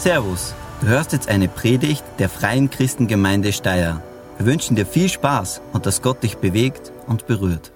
Servus, 0.00 0.54
du 0.80 0.86
hörst 0.86 1.12
jetzt 1.12 1.28
eine 1.28 1.46
Predigt 1.46 2.02
der 2.18 2.30
Freien 2.30 2.70
Christengemeinde 2.70 3.52
Steyr. 3.52 4.02
Wir 4.38 4.46
wünschen 4.46 4.74
dir 4.74 4.86
viel 4.86 5.10
Spaß 5.10 5.60
und 5.74 5.84
dass 5.84 6.00
Gott 6.00 6.22
dich 6.22 6.36
bewegt 6.36 6.90
und 7.06 7.26
berührt. 7.26 7.70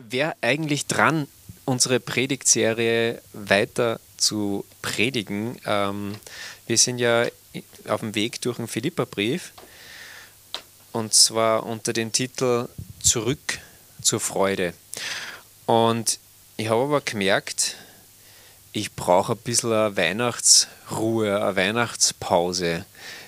Wer 0.00 0.34
eigentlich 0.40 0.88
dran, 0.88 1.28
unsere 1.64 2.00
Predigtserie 2.00 3.22
weiter 3.34 4.00
zu 4.16 4.64
predigen? 4.82 5.60
Ähm, 5.64 6.16
wir 6.66 6.76
sind 6.76 6.98
ja 6.98 7.26
auf 7.86 8.00
dem 8.00 8.16
Weg 8.16 8.40
durch 8.40 8.56
den 8.56 8.66
Philipperbrief 8.66 9.52
und 10.90 11.14
zwar 11.14 11.66
unter 11.66 11.92
dem 11.92 12.10
Titel 12.10 12.66
Zurück 13.00 13.60
zur 14.02 14.18
Freude. 14.18 14.74
Und 15.66 16.18
ich 16.56 16.68
habe 16.68 16.82
aber 16.82 17.00
gemerkt, 17.00 17.76
ich 18.72 18.94
brauche 18.94 19.32
ein 19.32 19.38
bisschen 19.38 19.72
eine 19.72 19.96
Weihnachtsruhe, 19.96 21.42
eine 21.42 21.56
Weihnachtspause. 21.56 22.84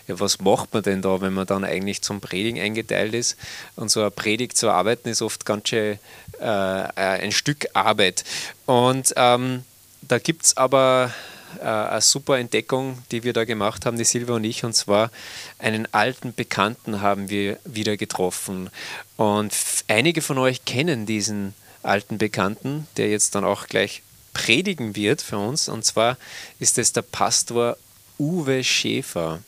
Ja, 0.06 0.20
was 0.20 0.40
macht 0.40 0.72
man 0.74 0.82
denn 0.82 1.02
da, 1.02 1.20
wenn 1.20 1.32
man 1.32 1.46
dann 1.46 1.64
eigentlich 1.64 2.02
zum 2.02 2.20
Predigen 2.20 2.60
eingeteilt 2.60 3.14
ist? 3.14 3.36
Und 3.76 3.90
so 3.90 4.00
eine 4.00 4.10
Predigt 4.10 4.56
zu 4.56 4.70
arbeiten 4.70 5.08
ist 5.08 5.22
oft 5.22 5.46
ganz 5.46 5.68
schön 5.68 5.98
äh, 6.40 6.44
ein 6.44 7.32
Stück 7.32 7.66
Arbeit. 7.74 8.24
Und 8.66 9.12
ähm, 9.16 9.64
da 10.02 10.18
gibt 10.18 10.44
es 10.44 10.56
aber 10.56 11.12
äh, 11.60 11.64
eine 11.64 12.00
super 12.00 12.38
Entdeckung, 12.38 12.98
die 13.10 13.24
wir 13.24 13.32
da 13.32 13.44
gemacht 13.44 13.86
haben, 13.86 13.96
die 13.96 14.04
Silvia 14.04 14.34
und 14.34 14.44
ich, 14.44 14.64
und 14.64 14.74
zwar 14.74 15.10
einen 15.58 15.88
alten 15.92 16.34
Bekannten 16.34 17.00
haben 17.00 17.30
wir 17.30 17.58
wieder 17.64 17.96
getroffen. 17.96 18.70
Und 19.16 19.54
einige 19.88 20.22
von 20.22 20.38
euch 20.38 20.64
kennen 20.64 21.06
diesen 21.06 21.54
alten 21.82 22.18
Bekannten, 22.18 22.86
der 22.96 23.08
jetzt 23.10 23.34
dann 23.34 23.44
auch 23.44 23.66
gleich 23.66 24.02
predigen 24.34 24.94
wird 24.94 25.22
für 25.22 25.38
uns. 25.38 25.68
Und 25.70 25.84
zwar 25.86 26.18
ist 26.58 26.76
es 26.76 26.92
der 26.92 27.02
Pastor 27.02 27.78
Uwe 28.18 28.62
Schäfer. 28.62 29.40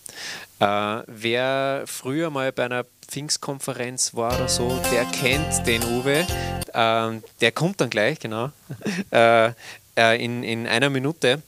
Äh, 0.58 1.02
wer 1.06 1.84
früher 1.86 2.30
mal 2.30 2.50
bei 2.52 2.64
einer 2.64 2.86
Pfingstkonferenz 3.08 4.14
war 4.14 4.34
oder 4.34 4.48
so, 4.48 4.80
der 4.90 5.04
kennt 5.04 5.66
den 5.66 5.84
Uwe. 5.84 6.26
Äh, 6.72 7.20
der 7.40 7.52
kommt 7.52 7.80
dann 7.80 7.90
gleich, 7.90 8.18
genau, 8.18 8.50
äh, 9.10 9.52
äh, 9.96 10.24
in, 10.24 10.42
in 10.42 10.66
einer 10.66 10.90
Minute. 10.90 11.42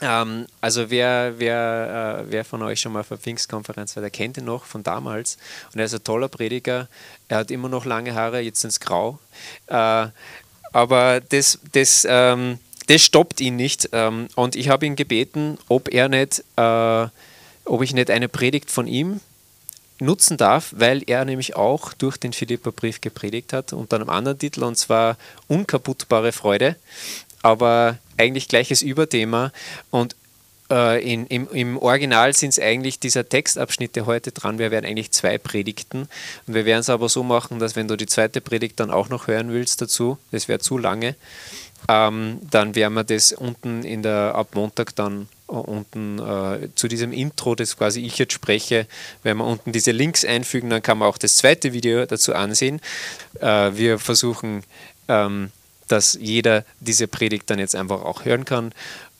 Ähm, 0.00 0.46
also 0.60 0.90
wer, 0.90 1.34
wer, 1.38 2.24
äh, 2.26 2.30
wer 2.30 2.44
von 2.44 2.62
euch 2.62 2.80
schon 2.80 2.92
mal 2.92 3.00
auf 3.00 3.12
einer 3.12 3.20
Pfingstkonferenz 3.20 3.94
war, 3.96 4.00
der 4.00 4.10
kennt 4.10 4.36
ihn 4.36 4.44
noch 4.44 4.64
von 4.64 4.82
damals. 4.82 5.38
Und 5.72 5.78
er 5.78 5.86
ist 5.86 5.94
ein 5.94 6.04
toller 6.04 6.28
Prediger. 6.28 6.88
Er 7.28 7.38
hat 7.38 7.50
immer 7.50 7.68
noch 7.68 7.84
lange 7.84 8.14
Haare, 8.14 8.40
jetzt 8.40 8.60
sind 8.60 8.70
es 8.70 8.80
grau. 8.80 9.18
Aber 10.74 11.20
das, 11.20 11.60
das, 11.70 12.04
ähm, 12.10 12.58
das 12.88 13.00
stoppt 13.00 13.40
ihn 13.40 13.54
nicht. 13.54 13.90
Ähm, 13.92 14.26
und 14.34 14.56
ich 14.56 14.68
habe 14.68 14.84
ihn 14.84 14.96
gebeten, 14.96 15.56
ob 15.68 15.94
er 15.94 16.08
nicht, 16.08 16.42
äh, 16.56 17.06
ob 17.64 17.82
ich 17.82 17.94
nicht 17.94 18.10
eine 18.10 18.28
Predigt 18.28 18.72
von 18.72 18.88
ihm 18.88 19.20
nutzen 20.00 20.36
darf, 20.36 20.74
weil 20.76 21.04
er 21.06 21.24
nämlich 21.24 21.54
auch 21.54 21.92
durch 21.92 22.16
den 22.16 22.32
Philipperbrief 22.32 23.00
gepredigt 23.00 23.52
hat 23.52 23.72
unter 23.72 23.94
einem 23.94 24.10
anderen 24.10 24.36
Titel 24.36 24.64
und 24.64 24.76
zwar 24.76 25.16
Unkaputtbare 25.46 26.32
Freude, 26.32 26.74
aber 27.42 27.98
eigentlich 28.16 28.48
gleiches 28.48 28.82
Überthema 28.82 29.52
und 29.92 30.16
äh, 30.70 31.12
in, 31.12 31.26
im, 31.26 31.48
im, 31.50 31.78
Original 31.78 32.32
sind 32.32 32.50
es 32.50 32.58
eigentlich 32.58 32.98
dieser 32.98 33.28
Textabschnitte 33.28 34.06
heute 34.06 34.32
dran. 34.32 34.58
Wir 34.58 34.70
werden 34.70 34.86
eigentlich 34.86 35.10
zwei 35.10 35.38
Predigten. 35.38 36.08
Und 36.46 36.54
wir 36.54 36.64
werden 36.64 36.80
es 36.80 36.90
aber 36.90 37.08
so 37.08 37.22
machen, 37.22 37.58
dass 37.58 37.76
wenn 37.76 37.88
du 37.88 37.96
die 37.96 38.06
zweite 38.06 38.40
Predigt 38.40 38.80
dann 38.80 38.90
auch 38.90 39.08
noch 39.08 39.26
hören 39.26 39.52
willst 39.52 39.82
dazu, 39.82 40.18
das 40.30 40.48
wäre 40.48 40.60
zu 40.60 40.78
lange, 40.78 41.16
ähm, 41.88 42.38
dann 42.50 42.74
werden 42.74 42.94
wir 42.94 43.04
das 43.04 43.32
unten 43.32 43.82
in 43.82 44.02
der, 44.02 44.34
ab 44.34 44.54
Montag 44.54 44.96
dann 44.96 45.28
äh, 45.48 45.52
unten 45.52 46.18
äh, 46.18 46.68
zu 46.74 46.88
diesem 46.88 47.12
Intro, 47.12 47.54
das 47.54 47.76
quasi 47.76 48.00
ich 48.00 48.16
jetzt 48.16 48.32
spreche, 48.32 48.86
wenn 49.22 49.36
wir 49.36 49.44
unten 49.44 49.72
diese 49.72 49.90
Links 49.90 50.24
einfügen, 50.24 50.70
dann 50.70 50.82
kann 50.82 50.98
man 50.98 51.08
auch 51.08 51.18
das 51.18 51.36
zweite 51.36 51.74
Video 51.74 52.06
dazu 52.06 52.34
ansehen. 52.34 52.80
Äh, 53.40 53.72
wir 53.74 53.98
versuchen, 53.98 54.64
ähm, 55.08 55.50
dass 55.88 56.16
jeder 56.18 56.64
diese 56.80 57.06
Predigt 57.06 57.50
dann 57.50 57.58
jetzt 57.58 57.76
einfach 57.76 58.02
auch 58.02 58.24
hören 58.24 58.46
kann 58.46 58.72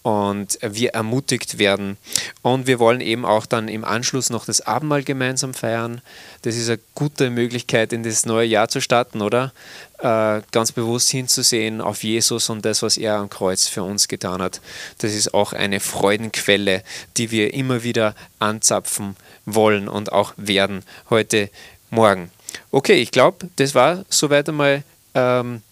und 0.05 0.59
wir 0.61 0.91
ermutigt 0.91 1.59
werden. 1.59 1.97
Und 2.43 2.67
wir 2.67 2.79
wollen 2.79 3.01
eben 3.01 3.25
auch 3.25 3.47
dann 3.47 3.69
im 3.69 3.87
Anschluss 3.87 4.29
noch 4.29 4.45
das 4.45 4.61
Abendmahl 4.61 5.03
gemeinsam 5.03 5.55
feiern. 5.55 6.03
Das 6.43 6.57
ist 6.57 6.69
eine 6.69 6.79
gute 6.95 7.31
Möglichkeit, 7.31 7.91
in 7.95 8.03
das 8.03 8.27
neue 8.27 8.47
Jahr 8.47 8.69
zu 8.69 8.83
starten, 8.83 9.23
oder? 9.23 9.55
Äh, 10.01 10.43
ganz 10.53 10.73
bewusst 10.73 11.09
hinzusehen 11.09 11.81
auf 11.81 12.05
Jesus 12.05 12.51
und 12.51 12.67
das, 12.67 12.83
was 12.83 12.99
er 12.99 13.15
am 13.15 13.31
Kreuz 13.31 13.67
für 13.67 13.83
uns 13.83 14.07
getan 14.07 14.43
hat. 14.43 14.61
Das 14.99 15.15
ist 15.15 15.33
auch 15.33 15.55
eine 15.55 15.81
Freudenquelle, 15.81 16.83
die 17.17 17.31
wir 17.31 17.55
immer 17.55 17.83
wieder 17.83 18.15
anzapfen 18.39 19.17
wollen 19.47 19.89
und 19.89 20.13
auch 20.13 20.35
werden 20.37 20.83
heute 21.09 21.49
Morgen. 21.89 22.31
Okay, 22.71 23.01
ich 23.01 23.11
glaube, 23.11 23.49
das 23.57 23.75
war 23.75 24.05
soweit 24.11 24.51
einmal 24.51 24.85
ähm, 25.15 25.63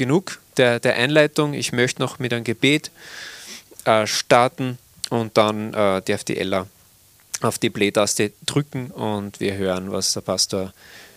genug 0.00 0.40
der, 0.56 0.80
der 0.80 0.94
Einleitung. 0.94 1.52
Ich 1.52 1.72
möchte 1.72 2.00
noch 2.00 2.18
mit 2.18 2.32
einem 2.32 2.42
Gebet 2.42 2.90
äh, 3.84 4.06
starten 4.06 4.78
und 5.10 5.36
dann 5.36 5.74
äh, 5.74 6.00
darf 6.00 6.24
die 6.24 6.38
Ella 6.38 6.66
auf 7.42 7.58
die 7.58 7.68
Play-Taste 7.68 8.32
drücken 8.46 8.90
und 8.90 9.40
wir 9.40 9.56
hören, 9.56 9.92
was 9.92 10.14
der 10.14 10.22
Pastor 10.22 10.72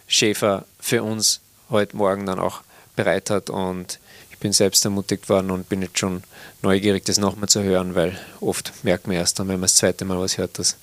Schäfer 0.05 0.65
für 0.81 1.01
uns 1.01 1.39
heute 1.69 1.95
Morgen 1.95 2.25
dann 2.25 2.39
auch 2.39 2.61
bereit 2.97 3.29
hat. 3.29 3.49
Und 3.49 3.99
ich 4.31 4.37
bin 4.39 4.51
selbst 4.51 4.83
ermutigt 4.83 5.29
worden 5.29 5.49
und 5.49 5.69
bin 5.69 5.81
jetzt 5.81 5.97
schon 5.99 6.21
neugierig, 6.61 7.05
das 7.05 7.17
nochmal 7.17 7.47
zu 7.47 7.63
hören, 7.63 7.95
weil 7.95 8.19
oft 8.41 8.73
merkt 8.83 9.07
man 9.07 9.15
erst 9.15 9.39
dann, 9.39 9.47
wenn 9.47 9.61
man 9.61 9.63
das 9.63 9.75
zweite 9.75 10.03
Mal 10.03 10.19
was 10.19 10.37
hört, 10.37 10.59
dass 10.59 10.75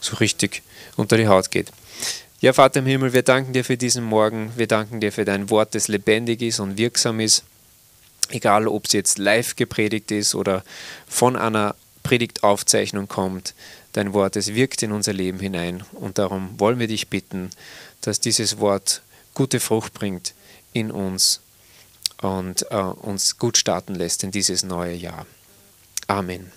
so 0.00 0.16
richtig 0.16 0.62
unter 0.96 1.16
die 1.16 1.28
Haut 1.28 1.52
geht. 1.52 1.70
Ja, 2.44 2.52
Vater 2.52 2.80
im 2.80 2.86
Himmel, 2.86 3.14
wir 3.14 3.22
danken 3.22 3.54
dir 3.54 3.64
für 3.64 3.78
diesen 3.78 4.04
Morgen. 4.04 4.52
Wir 4.54 4.66
danken 4.66 5.00
dir 5.00 5.12
für 5.12 5.24
dein 5.24 5.48
Wort, 5.48 5.74
das 5.74 5.88
lebendig 5.88 6.42
ist 6.42 6.60
und 6.60 6.76
wirksam 6.76 7.18
ist 7.20 7.42
egal 8.28 8.68
ob 8.68 8.84
es 8.84 8.92
jetzt 8.92 9.16
live 9.16 9.56
gepredigt 9.56 10.10
ist 10.10 10.34
oder 10.34 10.62
von 11.08 11.36
einer 11.36 11.74
Predigtaufzeichnung 12.02 13.08
kommt, 13.08 13.54
dein 13.94 14.12
Wort, 14.12 14.36
es 14.36 14.54
wirkt 14.54 14.82
in 14.82 14.92
unser 14.92 15.14
Leben 15.14 15.40
hinein. 15.40 15.84
Und 15.92 16.18
darum 16.18 16.60
wollen 16.60 16.78
wir 16.78 16.86
dich 16.86 17.08
bitten, 17.08 17.48
dass 18.02 18.20
dieses 18.20 18.58
Wort 18.58 19.00
gute 19.32 19.58
Frucht 19.58 19.94
bringt 19.94 20.34
in 20.74 20.90
uns 20.90 21.40
und 22.20 22.70
äh, 22.70 22.76
uns 22.76 23.38
gut 23.38 23.56
starten 23.56 23.94
lässt 23.94 24.22
in 24.22 24.32
dieses 24.32 24.64
neue 24.64 24.92
Jahr. 24.92 25.24
Amen. 26.08 26.52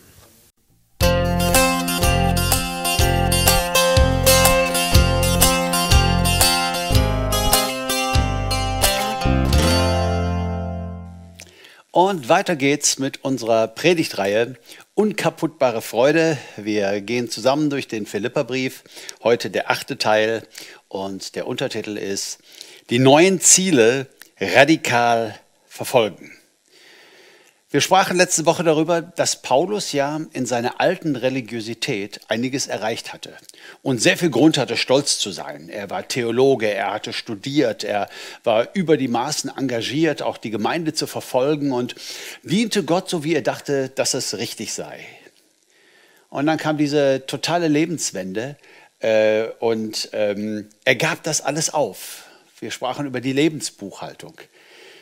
Und 11.99 12.29
weiter 12.29 12.55
geht's 12.55 12.99
mit 12.99 13.23
unserer 13.23 13.67
Predigtreihe 13.67 14.53
Unkaputtbare 14.93 15.81
Freude. 15.81 16.37
Wir 16.55 17.01
gehen 17.01 17.27
zusammen 17.27 17.71
durch 17.71 17.87
den 17.87 18.05
Philipperbrief. 18.05 18.83
Heute 19.23 19.49
der 19.49 19.71
achte 19.71 19.97
Teil 19.97 20.43
und 20.89 21.35
der 21.35 21.47
Untertitel 21.47 21.97
ist 21.97 22.37
Die 22.91 22.99
neuen 22.99 23.41
Ziele 23.41 24.05
radikal 24.39 25.39
verfolgen. 25.65 26.31
Wir 27.69 27.81
sprachen 27.81 28.15
letzte 28.15 28.45
Woche 28.45 28.63
darüber, 28.63 29.01
dass 29.01 29.41
Paulus 29.41 29.91
ja 29.91 30.21
in 30.31 30.45
seiner 30.45 30.79
alten 30.79 31.17
Religiosität 31.17 32.21
einiges 32.29 32.67
erreicht 32.67 33.11
hatte 33.11 33.35
und 33.81 34.01
sehr 34.01 34.17
viel 34.17 34.29
Grund 34.29 34.57
hatte, 34.57 34.77
stolz 34.77 35.19
zu 35.19 35.31
sein. 35.31 35.67
Er 35.67 35.89
war 35.89 36.07
Theologe, 36.07 36.73
er 36.73 36.93
hatte 36.93 37.11
studiert, 37.11 37.83
er 37.83 38.07
war 38.45 38.69
über 38.73 38.95
die 38.95 39.09
Maßen 39.09 39.51
engagiert, 39.57 40.21
auch 40.21 40.37
die 40.37 40.49
Gemeinde 40.49 40.93
zu 40.93 41.07
verfolgen 41.07 41.73
und 41.73 41.95
diente 42.41 42.85
Gott 42.85 43.09
so, 43.09 43.25
wie 43.25 43.35
er 43.35 43.41
dachte, 43.41 43.89
dass 43.89 44.13
es 44.13 44.37
richtig 44.37 44.73
sei. 44.73 45.05
Und 46.29 46.45
dann 46.45 46.57
kam 46.57 46.77
diese 46.77 47.25
totale 47.27 47.67
Lebenswende 47.67 48.55
äh, 49.01 49.43
und 49.59 50.07
ähm, 50.13 50.69
er 50.85 50.95
gab 50.95 51.21
das 51.23 51.41
alles 51.41 51.73
auf. 51.73 52.23
Wir 52.61 52.71
sprachen 52.71 53.07
über 53.07 53.19
die 53.19 53.33
Lebensbuchhaltung. 53.33 54.35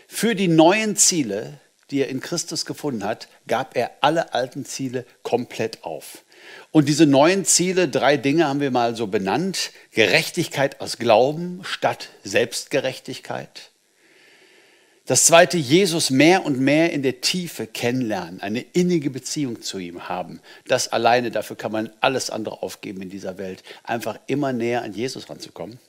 Für 0.08 0.34
die 0.34 0.48
neuen 0.48 0.96
Ziele 0.96 1.60
die 1.92 2.02
er 2.02 2.10
in 2.10 2.20
Christus 2.20 2.66
gefunden 2.66 3.04
hat, 3.04 3.28
gab 3.48 3.76
er 3.76 3.92
alle 4.02 4.34
alten 4.34 4.66
Ziele 4.66 5.06
komplett 5.24 5.84
auf. 5.84 6.24
Und 6.72 6.90
diese 6.90 7.06
neuen 7.06 7.46
Ziele, 7.46 7.88
drei 7.88 8.18
Dinge 8.18 8.48
haben 8.48 8.60
wir 8.60 8.72
mal 8.72 8.96
so 8.96 9.08
benannt. 9.08 9.72
Gerechtigkeit 9.92 10.82
aus 10.82 10.98
Glauben 10.98 11.62
statt 11.64 12.10
Selbstgerechtigkeit. 12.24 13.72
Das 15.08 15.26
zweite, 15.26 15.58
Jesus 15.58 16.10
mehr 16.10 16.46
und 16.46 16.60
mehr 16.60 16.92
in 16.92 17.04
der 17.04 17.22
Tiefe 17.22 17.68
kennenlernen, 17.68 18.42
eine 18.42 18.62
innige 18.62 19.12
Beziehung 19.12 19.62
zu 19.62 19.78
ihm 19.78 20.10
haben. 20.10 20.42
Das 20.68 20.88
alleine, 20.88 21.30
dafür 21.30 21.56
kann 21.56 21.72
man 21.72 21.92
alles 22.02 22.32
andere 22.32 22.64
aufgeben 22.64 23.04
in 23.04 23.12
dieser 23.12 23.38
Welt. 23.38 23.62
Einfach 23.84 24.18
immer 24.26 24.52
näher 24.52 24.82
an 24.82 24.94
Jesus 24.94 25.30
ranzukommen. 25.30 25.80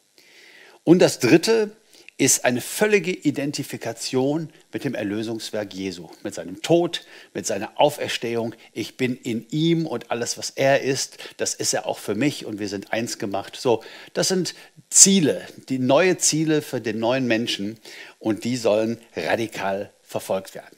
Und 0.85 1.01
das 1.01 1.19
dritte, 1.19 1.73
ist 2.19 2.47
eine 2.47 2.63
völlige 2.63 3.13
Identifikation 3.13 4.49
mit 4.73 4.85
dem 4.85 4.95
Erlösungswerk 4.95 5.75
Jesu, 5.75 6.09
mit 6.23 6.35
seinem 6.35 6.63
Tod, 6.63 7.05
mit 7.35 7.47
seiner 7.47 7.79
Auferstehung. 7.79 8.55
Ich 8.73 8.97
bin 8.97 9.17
in 9.19 9.47
ihm 9.51 9.87
und 9.87 10.11
alles, 10.11 10.39
was 10.39 10.51
er 10.51 10.81
ist, 10.81 11.19
das 11.37 11.53
ist 11.53 11.75
er 11.75 11.87
auch 11.87 11.99
für 11.99 12.15
mich 12.15 12.47
und 12.47 12.59
wir 12.59 12.69
sind 12.69 12.93
eins 12.93 13.19
gemacht. 13.19 13.57
So, 13.61 13.85
das 14.15 14.29
sind 14.29 14.55
Ziele, 14.89 15.47
die 15.69 15.79
neue 15.79 16.17
Ziele 16.17 16.63
für 16.63 16.81
den 16.81 16.99
neuen 16.99 17.27
Menschen 17.27 17.79
und 18.19 18.45
die 18.45 18.57
sollen 18.57 18.99
radikal 19.15 19.93
verfolgt 20.03 20.55
werden. 20.55 20.77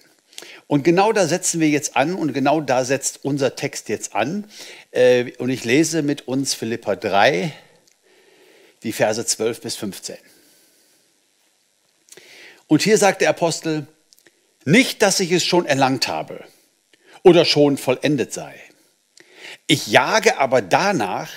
Und 0.67 0.83
genau 0.83 1.13
da 1.13 1.27
setzen 1.27 1.61
wir 1.61 1.69
jetzt 1.69 1.97
an 1.97 2.15
und 2.15 2.33
genau 2.33 2.61
da 2.61 2.85
setzt 2.85 3.25
unser 3.25 3.55
Text 3.55 3.89
jetzt 3.89 4.15
an. 4.15 4.45
Äh, 4.91 5.33
und 5.39 5.51
ich 5.51 5.65
lese 5.65 6.03
mit 6.03 6.27
uns 6.27 6.55
Philippa 6.55 6.97
3, 6.97 7.53
die 8.83 8.93
Verse 8.93 9.25
12 9.25 9.61
bis 9.61 9.77
15. 9.77 10.17
Und 12.69 12.83
hier 12.83 12.99
sagt 12.99 13.23
der 13.23 13.31
Apostel, 13.31 13.87
nicht, 14.65 15.03
dass 15.03 15.19
ich 15.19 15.33
es 15.33 15.45
schon 15.45 15.67
erlangt 15.67 16.07
habe 16.07 16.45
oder 17.25 17.45
schon 17.45 17.79
vollendet 17.79 18.33
sei. 18.33 18.55
Ich 19.67 19.87
jage 19.89 20.39
aber 20.39 20.63
danach, 20.63 21.31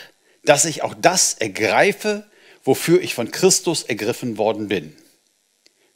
dass 0.43 0.65
ich 0.65 0.83
auch 0.83 0.93
das 0.93 1.35
ergreife, 1.35 2.29
wofür 2.63 3.01
ich 3.01 3.15
von 3.15 3.31
Christus 3.31 3.83
ergriffen 3.83 4.37
worden 4.37 4.67
bin. 4.67 4.95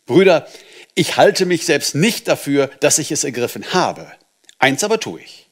Brüder, 0.05 0.47
ich 0.95 1.17
halte 1.17 1.45
mich 1.45 1.65
selbst 1.65 1.93
nicht 1.95 2.27
dafür, 2.27 2.69
dass 2.79 2.99
ich 2.99 3.11
es 3.11 3.25
ergriffen 3.25 3.73
habe. 3.73 4.11
Eins 4.57 4.83
aber 4.83 4.99
tue 4.99 5.19
ich. 5.19 5.49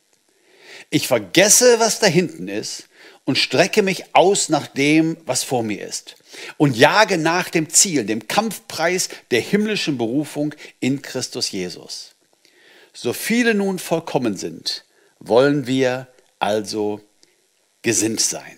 Ich 0.89 1.07
vergesse, 1.07 1.79
was 1.79 1.99
da 1.99 2.07
hinten 2.07 2.47
ist 2.47 2.87
und 3.25 3.37
strecke 3.37 3.81
mich 3.81 4.15
aus 4.15 4.47
nach 4.47 4.67
dem, 4.67 5.17
was 5.25 5.43
vor 5.43 5.63
mir 5.63 5.85
ist 5.85 6.15
und 6.57 6.75
jage 6.75 7.17
nach 7.17 7.49
dem 7.49 7.69
Ziel, 7.69 8.05
dem 8.05 8.27
Kampfpreis 8.27 9.09
der 9.31 9.41
himmlischen 9.41 9.97
Berufung 9.97 10.53
in 10.79 11.01
Christus 11.01 11.51
Jesus. 11.51 12.15
So 12.93 13.13
viele 13.13 13.53
nun 13.53 13.79
vollkommen 13.79 14.37
sind, 14.37 14.85
wollen 15.19 15.67
wir 15.67 16.07
also 16.39 17.01
gesinnt 17.81 18.21
sein. 18.21 18.57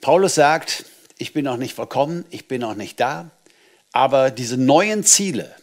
Paulus 0.00 0.34
sagt, 0.34 0.86
ich 1.18 1.34
bin 1.34 1.44
noch 1.44 1.58
nicht 1.58 1.74
vollkommen, 1.74 2.24
ich 2.30 2.48
bin 2.48 2.62
noch 2.62 2.74
nicht 2.74 2.98
da, 3.00 3.30
aber 3.92 4.30
diese 4.30 4.56
neuen 4.56 5.04
Ziele, 5.04 5.54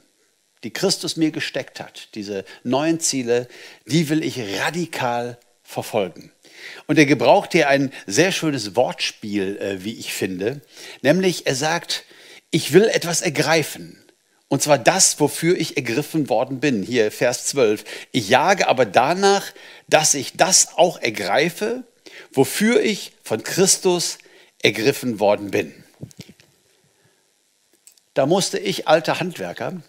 die 0.63 0.71
Christus 0.71 1.17
mir 1.17 1.31
gesteckt 1.31 1.79
hat, 1.79 2.13
diese 2.13 2.45
neuen 2.63 2.99
Ziele, 2.99 3.47
die 3.85 4.09
will 4.09 4.23
ich 4.23 4.59
radikal 4.59 5.39
verfolgen. 5.63 6.31
Und 6.88 6.98
er 6.98 7.06
gebraucht 7.06 7.51
hier 7.51 7.69
ein 7.69 7.92
sehr 8.06 8.31
schönes 8.31 8.75
Wortspiel, 8.75 9.57
äh, 9.57 9.83
wie 9.83 9.98
ich 10.00 10.13
finde, 10.13 10.62
nämlich 11.01 11.48
er 11.48 11.56
sagt, 11.56 12.04
ich 12.51 12.74
will 12.74 12.86
etwas 12.86 13.21
ergreifen. 13.21 14.04
Und 14.50 14.62
zwar 14.62 14.77
das, 14.77 15.19
wofür 15.19 15.57
ich 15.57 15.75
ergriffen 15.75 16.30
worden 16.30 16.59
bin. 16.59 16.81
Hier 16.81 17.12
Vers 17.12 17.48
12. 17.48 17.83
Ich 18.12 18.30
jage 18.30 18.68
aber 18.68 18.86
danach, 18.86 19.44
dass 19.89 20.13
ich 20.13 20.38
das 20.38 20.77
auch 20.77 21.01
ergreife, 21.01 21.83
wofür 22.31 22.81
ich 22.81 23.12
von 23.24 23.44
Christus 23.44 24.18
ergriffen 24.63 25.19
worden 25.19 25.51
bin. 25.51 25.74
Da 28.13 28.25
musste 28.25 28.57
ich, 28.57 28.88
alter 28.88 29.19
Handwerker, 29.19 29.81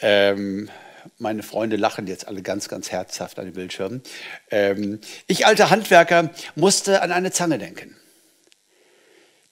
ähm, 0.00 0.70
meine 1.18 1.42
Freunde 1.42 1.76
lachen 1.76 2.06
jetzt 2.06 2.28
alle 2.28 2.42
ganz, 2.42 2.68
ganz 2.68 2.90
herzhaft 2.90 3.38
an 3.38 3.46
den 3.46 3.54
Bildschirmen. 3.54 4.02
Ähm, 4.50 5.00
ich, 5.26 5.46
alter 5.46 5.70
Handwerker, 5.70 6.30
musste 6.54 7.02
an 7.02 7.12
eine 7.12 7.32
Zange 7.32 7.58
denken. 7.58 7.96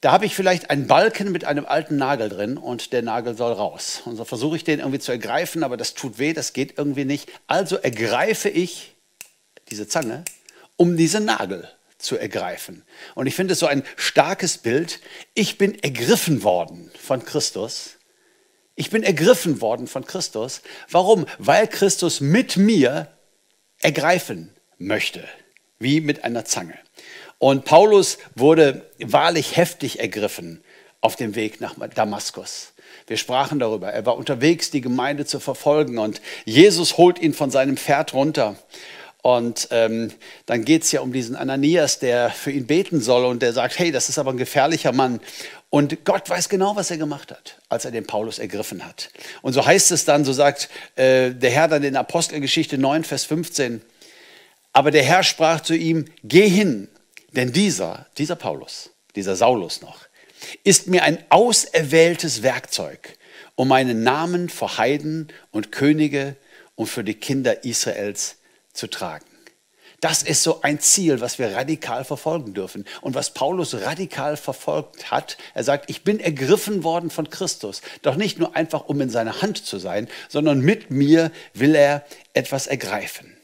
Da 0.01 0.11
habe 0.11 0.25
ich 0.25 0.35
vielleicht 0.35 0.69
einen 0.69 0.85
Balken 0.85 1.31
mit 1.31 1.45
einem 1.45 1.65
alten 1.65 1.97
Nagel 1.97 2.29
drin 2.29 2.57
und 2.57 2.93
der 2.93 3.01
Nagel 3.01 3.35
soll 3.35 3.53
raus. 3.53 4.03
Und 4.05 4.15
so 4.15 4.25
versuche 4.25 4.55
ich 4.55 4.63
den 4.63 4.79
irgendwie 4.79 4.99
zu 4.99 5.11
ergreifen, 5.11 5.63
aber 5.63 5.75
das 5.75 5.95
tut 5.95 6.19
weh, 6.19 6.33
das 6.33 6.53
geht 6.53 6.77
irgendwie 6.77 7.05
nicht. 7.05 7.31
Also 7.47 7.77
ergreife 7.77 8.49
ich 8.49 8.95
diese 9.71 9.87
Zange, 9.87 10.23
um 10.75 10.97
diesen 10.97 11.25
Nagel 11.25 11.67
zu 11.97 12.15
ergreifen. 12.15 12.83
Und 13.15 13.25
ich 13.25 13.35
finde 13.35 13.53
es 13.53 13.59
so 13.59 13.65
ein 13.65 13.83
starkes 13.95 14.59
Bild. 14.59 14.99
Ich 15.33 15.57
bin 15.57 15.81
ergriffen 15.81 16.43
worden 16.43 16.91
von 16.99 17.25
Christus. 17.25 17.97
Ich 18.79 18.91
bin 18.91 19.01
ergriffen 19.01 19.59
worden 19.59 19.87
von 19.87 20.05
Christus. 20.05 20.61
Warum? 20.91 21.25
Weil 21.39 21.67
Christus 21.67 22.21
mit 22.21 22.57
mir 22.57 23.07
ergreifen 23.79 24.53
möchte, 24.77 25.27
wie 25.79 25.99
mit 25.99 26.23
einer 26.23 26.45
Zange. 26.45 26.75
Und 27.39 27.65
Paulus 27.65 28.19
wurde 28.35 28.87
wahrlich 28.99 29.57
heftig 29.57 29.99
ergriffen 29.99 30.63
auf 31.01 31.15
dem 31.15 31.33
Weg 31.33 31.59
nach 31.59 31.73
Damaskus. 31.95 32.73
Wir 33.07 33.17
sprachen 33.17 33.57
darüber. 33.57 33.91
Er 33.91 34.05
war 34.05 34.15
unterwegs, 34.15 34.69
die 34.69 34.81
Gemeinde 34.81 35.25
zu 35.25 35.39
verfolgen 35.39 35.97
und 35.97 36.21
Jesus 36.45 36.97
holt 36.97 37.17
ihn 37.17 37.33
von 37.33 37.49
seinem 37.49 37.77
Pferd 37.77 38.13
runter 38.13 38.57
und 39.27 39.67
ähm, 39.71 40.11
dann 40.45 40.63
geht 40.63 40.83
es 40.83 40.91
ja 40.93 41.01
um 41.01 41.11
diesen 41.11 41.35
Ananias, 41.35 41.99
der 41.99 42.29
für 42.29 42.51
ihn 42.51 42.65
beten 42.65 43.01
soll 43.01 43.25
und 43.25 43.41
der 43.41 43.51
sagt, 43.51 43.77
hey, 43.77 43.91
das 43.91 44.07
ist 44.07 44.19
aber 44.19 44.31
ein 44.31 44.37
gefährlicher 44.37 44.93
Mann. 44.93 45.19
Und 45.69 46.05
Gott 46.05 46.29
weiß 46.29 46.47
genau, 46.47 46.75
was 46.75 46.91
er 46.91 46.97
gemacht 46.97 47.31
hat, 47.31 47.59
als 47.67 47.83
er 47.83 47.91
den 47.91 48.07
Paulus 48.07 48.39
ergriffen 48.39 48.85
hat. 48.85 49.09
Und 49.41 49.53
so 49.53 49.65
heißt 49.65 49.91
es 49.91 50.05
dann, 50.05 50.23
so 50.23 50.31
sagt 50.31 50.69
äh, 50.95 51.31
der 51.31 51.51
Herr 51.51 51.67
dann 51.67 51.83
in 51.83 51.97
Apostelgeschichte 51.97 52.77
9, 52.77 53.03
Vers 53.03 53.25
15, 53.25 53.81
aber 54.71 54.91
der 54.91 55.03
Herr 55.03 55.23
sprach 55.23 55.61
zu 55.61 55.75
ihm, 55.75 56.05
geh 56.23 56.47
hin, 56.47 56.87
denn 57.31 57.51
dieser, 57.51 58.07
dieser 58.17 58.35
Paulus, 58.35 58.91
dieser 59.15 59.35
Saulus 59.35 59.81
noch, 59.81 60.07
ist 60.63 60.87
mir 60.87 61.03
ein 61.03 61.23
auserwähltes 61.29 62.43
Werkzeug, 62.43 63.17
um 63.55 63.67
meinen 63.67 64.03
Namen 64.03 64.49
vor 64.49 64.77
Heiden 64.77 65.27
und 65.51 65.71
Könige 65.71 66.37
und 66.75 66.87
für 66.87 67.03
die 67.03 67.15
Kinder 67.15 67.65
Israels 67.65 68.37
zu 68.71 68.87
tragen. 68.87 69.25
Das 69.99 70.21
ist 70.21 70.43
so 70.43 70.61
ein 70.61 70.79
Ziel, 70.79 71.21
was 71.21 71.39
wir 71.39 71.55
radikal 71.55 72.03
verfolgen 72.05 72.53
dürfen. 72.53 72.85
Und 73.01 73.15
was 73.15 73.33
Paulus 73.33 73.73
radikal 73.73 74.37
verfolgt 74.37 75.09
hat, 75.09 75.37
er 75.55 75.63
sagt, 75.63 75.89
ich 75.89 76.03
bin 76.03 76.19
ergriffen 76.19 76.83
worden 76.83 77.09
von 77.09 77.31
Christus. 77.31 77.81
Doch 78.03 78.15
nicht 78.15 78.37
nur 78.37 78.55
einfach, 78.55 78.85
um 78.85 79.01
in 79.01 79.09
seiner 79.09 79.41
Hand 79.41 79.65
zu 79.65 79.79
sein, 79.79 80.07
sondern 80.29 80.61
mit 80.61 80.91
mir 80.91 81.31
will 81.53 81.73
er 81.73 82.05
etwas 82.33 82.67
ergreifen. 82.67 83.35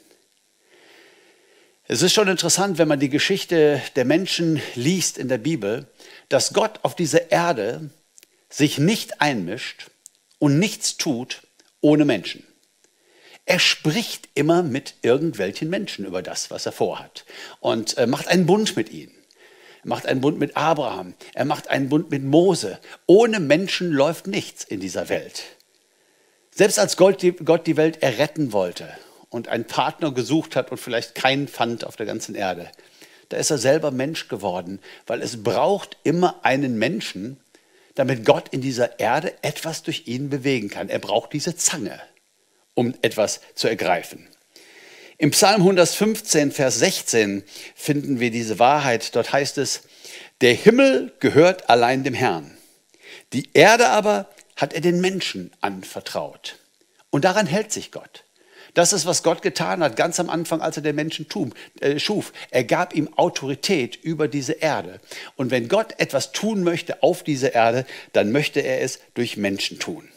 Es 1.85 2.03
ist 2.03 2.13
schon 2.13 2.27
interessant, 2.27 2.77
wenn 2.77 2.87
man 2.87 2.99
die 2.99 3.09
Geschichte 3.09 3.81
der 3.95 4.05
Menschen 4.05 4.61
liest 4.75 5.17
in 5.17 5.27
der 5.27 5.39
Bibel, 5.39 5.87
dass 6.29 6.53
Gott 6.53 6.79
auf 6.83 6.95
dieser 6.95 7.31
Erde 7.31 7.89
sich 8.49 8.77
nicht 8.77 9.21
einmischt 9.21 9.89
und 10.37 10.59
nichts 10.59 10.97
tut 10.97 11.41
ohne 11.81 12.05
Menschen. 12.05 12.45
Er 13.45 13.59
spricht 13.59 14.29
immer 14.35 14.63
mit 14.63 14.95
irgendwelchen 15.01 15.69
Menschen 15.69 16.05
über 16.05 16.21
das, 16.21 16.49
was 16.49 16.65
er 16.65 16.71
vorhat 16.71 17.25
und 17.59 17.97
äh, 17.97 18.07
macht 18.07 18.27
einen 18.27 18.45
Bund 18.45 18.77
mit 18.77 18.91
ihnen. 18.91 19.13
Er 19.83 19.89
macht 19.89 20.05
einen 20.05 20.21
Bund 20.21 20.39
mit 20.39 20.55
Abraham. 20.55 21.13
Er 21.33 21.43
macht 21.43 21.69
einen 21.69 21.89
Bund 21.89 22.09
mit 22.09 22.23
Mose. 22.23 22.79
Ohne 23.05 23.41
Menschen 23.41 23.91
läuft 23.91 24.27
nichts 24.27 24.63
in 24.63 24.79
dieser 24.79 25.09
Welt. 25.09 25.43
Selbst 26.51 26.79
als 26.79 26.95
Gott 26.95 27.21
die, 27.21 27.77
Welt 27.77 28.01
erretten 28.01 28.53
wollte 28.53 28.87
und 29.29 29.49
einen 29.49 29.65
Partner 29.65 30.13
gesucht 30.13 30.55
hat 30.55 30.71
und 30.71 30.77
vielleicht 30.77 31.15
keinen 31.15 31.47
fand 31.49 31.85
auf 31.85 31.97
der 31.97 32.05
ganzen 32.05 32.35
Erde, 32.35 32.71
da 33.29 33.37
ist 33.37 33.49
er 33.49 33.57
selber 33.57 33.91
Mensch 33.91 34.27
geworden, 34.29 34.79
weil 35.07 35.21
es 35.21 35.43
braucht 35.43 35.97
immer 36.03 36.39
einen 36.43 36.77
Menschen, 36.77 37.37
damit 37.95 38.25
Gott 38.25 38.49
in 38.49 38.61
dieser 38.61 38.99
Erde 38.99 39.33
etwas 39.41 39.83
durch 39.83 40.03
ihn 40.05 40.29
bewegen 40.29 40.69
kann. 40.69 40.89
Er 40.89 40.99
braucht 40.99 41.33
diese 41.33 41.55
Zange 41.55 41.99
um 42.73 42.93
etwas 43.01 43.41
zu 43.55 43.67
ergreifen. 43.67 44.27
Im 45.17 45.31
Psalm 45.31 45.61
115, 45.61 46.51
Vers 46.51 46.79
16 46.79 47.43
finden 47.75 48.19
wir 48.19 48.31
diese 48.31 48.59
Wahrheit. 48.59 49.15
Dort 49.15 49.31
heißt 49.31 49.57
es, 49.57 49.83
der 50.41 50.53
Himmel 50.53 51.13
gehört 51.19 51.69
allein 51.69 52.03
dem 52.03 52.13
Herrn. 52.13 52.57
Die 53.31 53.49
Erde 53.53 53.89
aber 53.89 54.29
hat 54.55 54.73
er 54.73 54.81
den 54.81 55.01
Menschen 55.01 55.51
anvertraut. 55.61 56.59
Und 57.09 57.25
daran 57.25 57.47
hält 57.47 57.71
sich 57.71 57.91
Gott. 57.91 58.25
Das 58.73 58.91
ist, 58.91 59.05
was 59.05 59.21
Gott 59.21 59.43
getan 59.43 59.83
hat, 59.83 59.95
ganz 59.95 60.19
am 60.19 60.29
Anfang, 60.29 60.61
als 60.61 60.77
er 60.77 60.83
den 60.83 60.95
Menschen 60.95 61.27
äh, 61.79 61.99
schuf. 61.99 62.33
Er 62.49 62.63
gab 62.63 62.95
ihm 62.95 63.07
Autorität 63.15 63.95
über 63.95 64.27
diese 64.27 64.53
Erde. 64.53 64.99
Und 65.35 65.51
wenn 65.51 65.67
Gott 65.67 65.99
etwas 65.99 66.31
tun 66.31 66.63
möchte 66.63 67.03
auf 67.03 67.23
dieser 67.23 67.53
Erde, 67.53 67.85
dann 68.13 68.31
möchte 68.31 68.61
er 68.61 68.81
es 68.81 68.99
durch 69.13 69.37
Menschen 69.37 69.77
tun. 69.77 70.09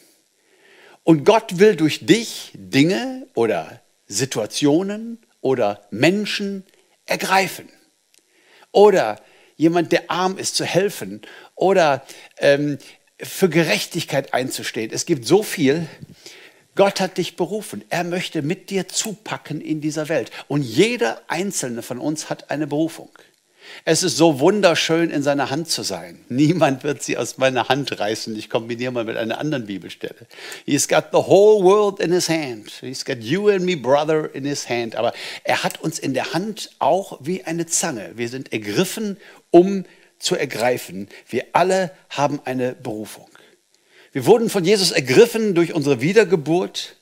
Und 1.06 1.22
Gott 1.22 1.60
will 1.60 1.76
durch 1.76 2.04
dich 2.04 2.50
Dinge 2.54 3.28
oder 3.34 3.80
Situationen 4.08 5.24
oder 5.40 5.86
Menschen 5.92 6.64
ergreifen. 7.04 7.68
Oder 8.72 9.22
jemand, 9.54 9.92
der 9.92 10.10
arm 10.10 10.36
ist, 10.36 10.56
zu 10.56 10.64
helfen. 10.64 11.22
Oder 11.54 12.04
ähm, 12.38 12.78
für 13.22 13.48
Gerechtigkeit 13.48 14.34
einzustehen. 14.34 14.90
Es 14.92 15.06
gibt 15.06 15.26
so 15.26 15.44
viel. 15.44 15.86
Gott 16.74 16.98
hat 16.98 17.18
dich 17.18 17.36
berufen. 17.36 17.84
Er 17.88 18.02
möchte 18.02 18.42
mit 18.42 18.70
dir 18.70 18.88
zupacken 18.88 19.60
in 19.60 19.80
dieser 19.80 20.08
Welt. 20.08 20.32
Und 20.48 20.62
jeder 20.62 21.22
einzelne 21.28 21.82
von 21.82 22.00
uns 22.00 22.30
hat 22.30 22.50
eine 22.50 22.66
Berufung. 22.66 23.10
Es 23.84 24.02
ist 24.02 24.16
so 24.16 24.40
wunderschön, 24.40 25.10
in 25.10 25.22
seiner 25.22 25.50
Hand 25.50 25.68
zu 25.68 25.82
sein. 25.82 26.18
Niemand 26.28 26.84
wird 26.84 27.02
sie 27.02 27.16
aus 27.16 27.38
meiner 27.38 27.68
Hand 27.68 27.98
reißen. 27.98 28.36
Ich 28.36 28.50
kombiniere 28.50 28.92
mal 28.92 29.04
mit 29.04 29.16
einer 29.16 29.38
anderen 29.38 29.66
Bibelstelle. 29.66 30.26
He's 30.64 30.88
got 30.88 31.06
the 31.12 31.18
whole 31.18 31.64
world 31.64 32.00
in 32.00 32.12
his 32.12 32.28
hand. 32.28 32.70
He's 32.80 33.04
got 33.04 33.18
you 33.20 33.48
and 33.48 33.64
me, 33.64 33.76
brother, 33.76 34.34
in 34.34 34.44
his 34.44 34.68
hand. 34.68 34.96
Aber 34.96 35.12
er 35.44 35.62
hat 35.62 35.80
uns 35.80 35.98
in 35.98 36.14
der 36.14 36.32
Hand 36.32 36.70
auch 36.78 37.18
wie 37.22 37.44
eine 37.44 37.66
Zange. 37.66 38.12
Wir 38.16 38.28
sind 38.28 38.52
ergriffen, 38.52 39.18
um 39.50 39.84
zu 40.18 40.36
ergreifen. 40.36 41.08
Wir 41.28 41.44
alle 41.52 41.92
haben 42.10 42.40
eine 42.44 42.74
Berufung. 42.74 43.28
Wir 44.12 44.26
wurden 44.26 44.48
von 44.48 44.64
Jesus 44.64 44.92
ergriffen 44.92 45.54
durch 45.54 45.74
unsere 45.74 46.00
Wiedergeburt. 46.00 46.95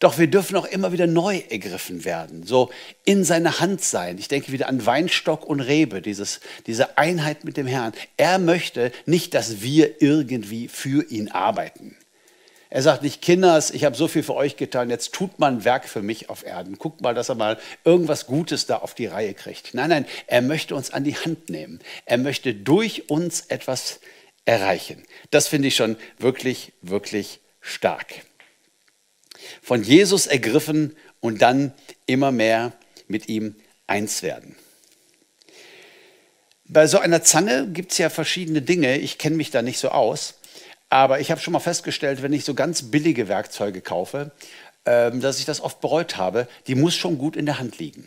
Doch 0.00 0.16
wir 0.16 0.28
dürfen 0.28 0.56
auch 0.56 0.64
immer 0.64 0.92
wieder 0.92 1.06
neu 1.06 1.42
ergriffen 1.50 2.06
werden, 2.06 2.46
so 2.46 2.70
in 3.04 3.22
seiner 3.22 3.60
Hand 3.60 3.84
sein. 3.84 4.16
Ich 4.16 4.28
denke 4.28 4.50
wieder 4.50 4.66
an 4.68 4.86
Weinstock 4.86 5.44
und 5.44 5.60
Rebe, 5.60 6.00
dieses, 6.00 6.40
diese 6.66 6.96
Einheit 6.96 7.44
mit 7.44 7.58
dem 7.58 7.66
Herrn. 7.66 7.92
Er 8.16 8.38
möchte 8.38 8.92
nicht, 9.04 9.34
dass 9.34 9.60
wir 9.60 10.00
irgendwie 10.00 10.68
für 10.68 11.04
ihn 11.10 11.30
arbeiten. 11.30 11.96
Er 12.70 12.80
sagt 12.80 13.02
nicht, 13.02 13.20
Kinders, 13.20 13.72
ich 13.72 13.84
habe 13.84 13.94
so 13.94 14.08
viel 14.08 14.22
für 14.22 14.34
euch 14.34 14.56
getan, 14.56 14.88
jetzt 14.88 15.12
tut 15.12 15.38
mal 15.38 15.52
ein 15.52 15.64
Werk 15.64 15.86
für 15.86 16.02
mich 16.02 16.30
auf 16.30 16.46
Erden. 16.46 16.78
Guckt 16.78 17.02
mal, 17.02 17.14
dass 17.14 17.28
er 17.28 17.34
mal 17.34 17.58
irgendwas 17.84 18.26
Gutes 18.26 18.64
da 18.64 18.76
auf 18.76 18.94
die 18.94 19.06
Reihe 19.06 19.34
kriegt. 19.34 19.74
Nein, 19.74 19.90
nein, 19.90 20.06
er 20.28 20.40
möchte 20.40 20.74
uns 20.74 20.92
an 20.92 21.04
die 21.04 21.16
Hand 21.16 21.50
nehmen. 21.50 21.80
Er 22.06 22.16
möchte 22.16 22.54
durch 22.54 23.10
uns 23.10 23.42
etwas 23.48 24.00
erreichen. 24.46 25.02
Das 25.30 25.46
finde 25.46 25.68
ich 25.68 25.76
schon 25.76 25.96
wirklich, 26.16 26.72
wirklich 26.80 27.40
stark 27.60 28.22
von 29.62 29.82
Jesus 29.82 30.26
ergriffen 30.26 30.96
und 31.20 31.42
dann 31.42 31.72
immer 32.06 32.32
mehr 32.32 32.72
mit 33.08 33.28
ihm 33.28 33.56
eins 33.86 34.22
werden. 34.22 34.56
Bei 36.64 36.86
so 36.86 36.98
einer 37.00 37.22
Zange 37.22 37.68
gibt 37.68 37.92
es 37.92 37.98
ja 37.98 38.10
verschiedene 38.10 38.62
Dinge. 38.62 38.98
Ich 38.98 39.18
kenne 39.18 39.36
mich 39.36 39.50
da 39.50 39.60
nicht 39.60 39.78
so 39.78 39.88
aus. 39.88 40.34
Aber 40.88 41.20
ich 41.20 41.30
habe 41.30 41.40
schon 41.40 41.52
mal 41.52 41.60
festgestellt, 41.60 42.22
wenn 42.22 42.32
ich 42.32 42.44
so 42.44 42.54
ganz 42.54 42.90
billige 42.90 43.28
Werkzeuge 43.28 43.80
kaufe, 43.80 44.32
ähm, 44.86 45.20
dass 45.20 45.38
ich 45.38 45.44
das 45.44 45.60
oft 45.60 45.80
bereut 45.80 46.16
habe, 46.16 46.48
die 46.66 46.74
muss 46.74 46.94
schon 46.94 47.18
gut 47.18 47.36
in 47.36 47.46
der 47.46 47.58
Hand 47.58 47.78
liegen. 47.78 48.06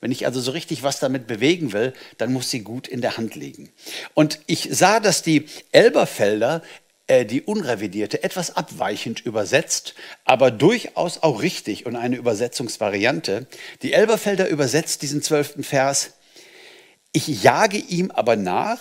Wenn 0.00 0.12
ich 0.12 0.26
also 0.26 0.40
so 0.40 0.50
richtig 0.50 0.82
was 0.82 1.00
damit 1.00 1.26
bewegen 1.26 1.72
will, 1.72 1.94
dann 2.18 2.32
muss 2.32 2.50
sie 2.50 2.60
gut 2.60 2.88
in 2.88 3.00
der 3.00 3.16
Hand 3.16 3.34
liegen. 3.36 3.70
Und 4.12 4.38
ich 4.46 4.68
sah, 4.70 5.00
dass 5.00 5.22
die 5.22 5.46
Elberfelder 5.72 6.62
die 7.08 7.42
unrevidierte, 7.42 8.22
etwas 8.22 8.56
abweichend 8.56 9.20
übersetzt, 9.20 9.94
aber 10.24 10.50
durchaus 10.50 11.22
auch 11.22 11.42
richtig 11.42 11.86
und 11.86 11.96
eine 11.96 12.16
Übersetzungsvariante. 12.16 13.46
Die 13.82 13.92
Elberfelder 13.92 14.48
übersetzt 14.48 15.02
diesen 15.02 15.22
zwölften 15.22 15.64
Vers, 15.64 16.14
ich 17.12 17.42
jage 17.42 17.76
ihm 17.76 18.10
aber 18.10 18.36
nach, 18.36 18.80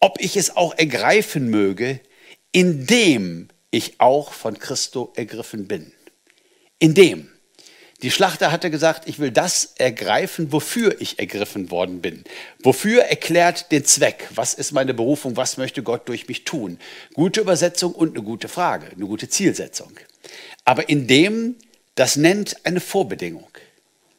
ob 0.00 0.20
ich 0.20 0.36
es 0.36 0.54
auch 0.56 0.76
ergreifen 0.78 1.48
möge, 1.48 2.00
indem 2.52 3.48
ich 3.70 4.00
auch 4.00 4.32
von 4.32 4.58
Christo 4.58 5.12
ergriffen 5.16 5.66
bin. 5.66 5.92
Indem. 6.78 7.30
Die 8.02 8.12
Schlachter 8.12 8.52
hatte 8.52 8.70
gesagt, 8.70 9.08
ich 9.08 9.18
will 9.18 9.32
das 9.32 9.72
ergreifen, 9.76 10.52
wofür 10.52 11.00
ich 11.00 11.18
ergriffen 11.18 11.72
worden 11.72 12.00
bin. 12.00 12.22
Wofür 12.60 13.02
erklärt 13.02 13.72
den 13.72 13.84
Zweck? 13.84 14.28
Was 14.32 14.54
ist 14.54 14.70
meine 14.70 14.94
Berufung? 14.94 15.36
Was 15.36 15.56
möchte 15.56 15.82
Gott 15.82 16.08
durch 16.08 16.28
mich 16.28 16.44
tun? 16.44 16.78
Gute 17.14 17.40
Übersetzung 17.40 17.92
und 17.92 18.14
eine 18.14 18.24
gute 18.24 18.46
Frage, 18.48 18.86
eine 18.86 19.06
gute 19.06 19.28
Zielsetzung. 19.28 19.90
Aber 20.64 20.88
in 20.88 21.08
dem, 21.08 21.56
das 21.96 22.14
nennt 22.14 22.64
eine 22.64 22.78
Vorbedingung. 22.78 23.50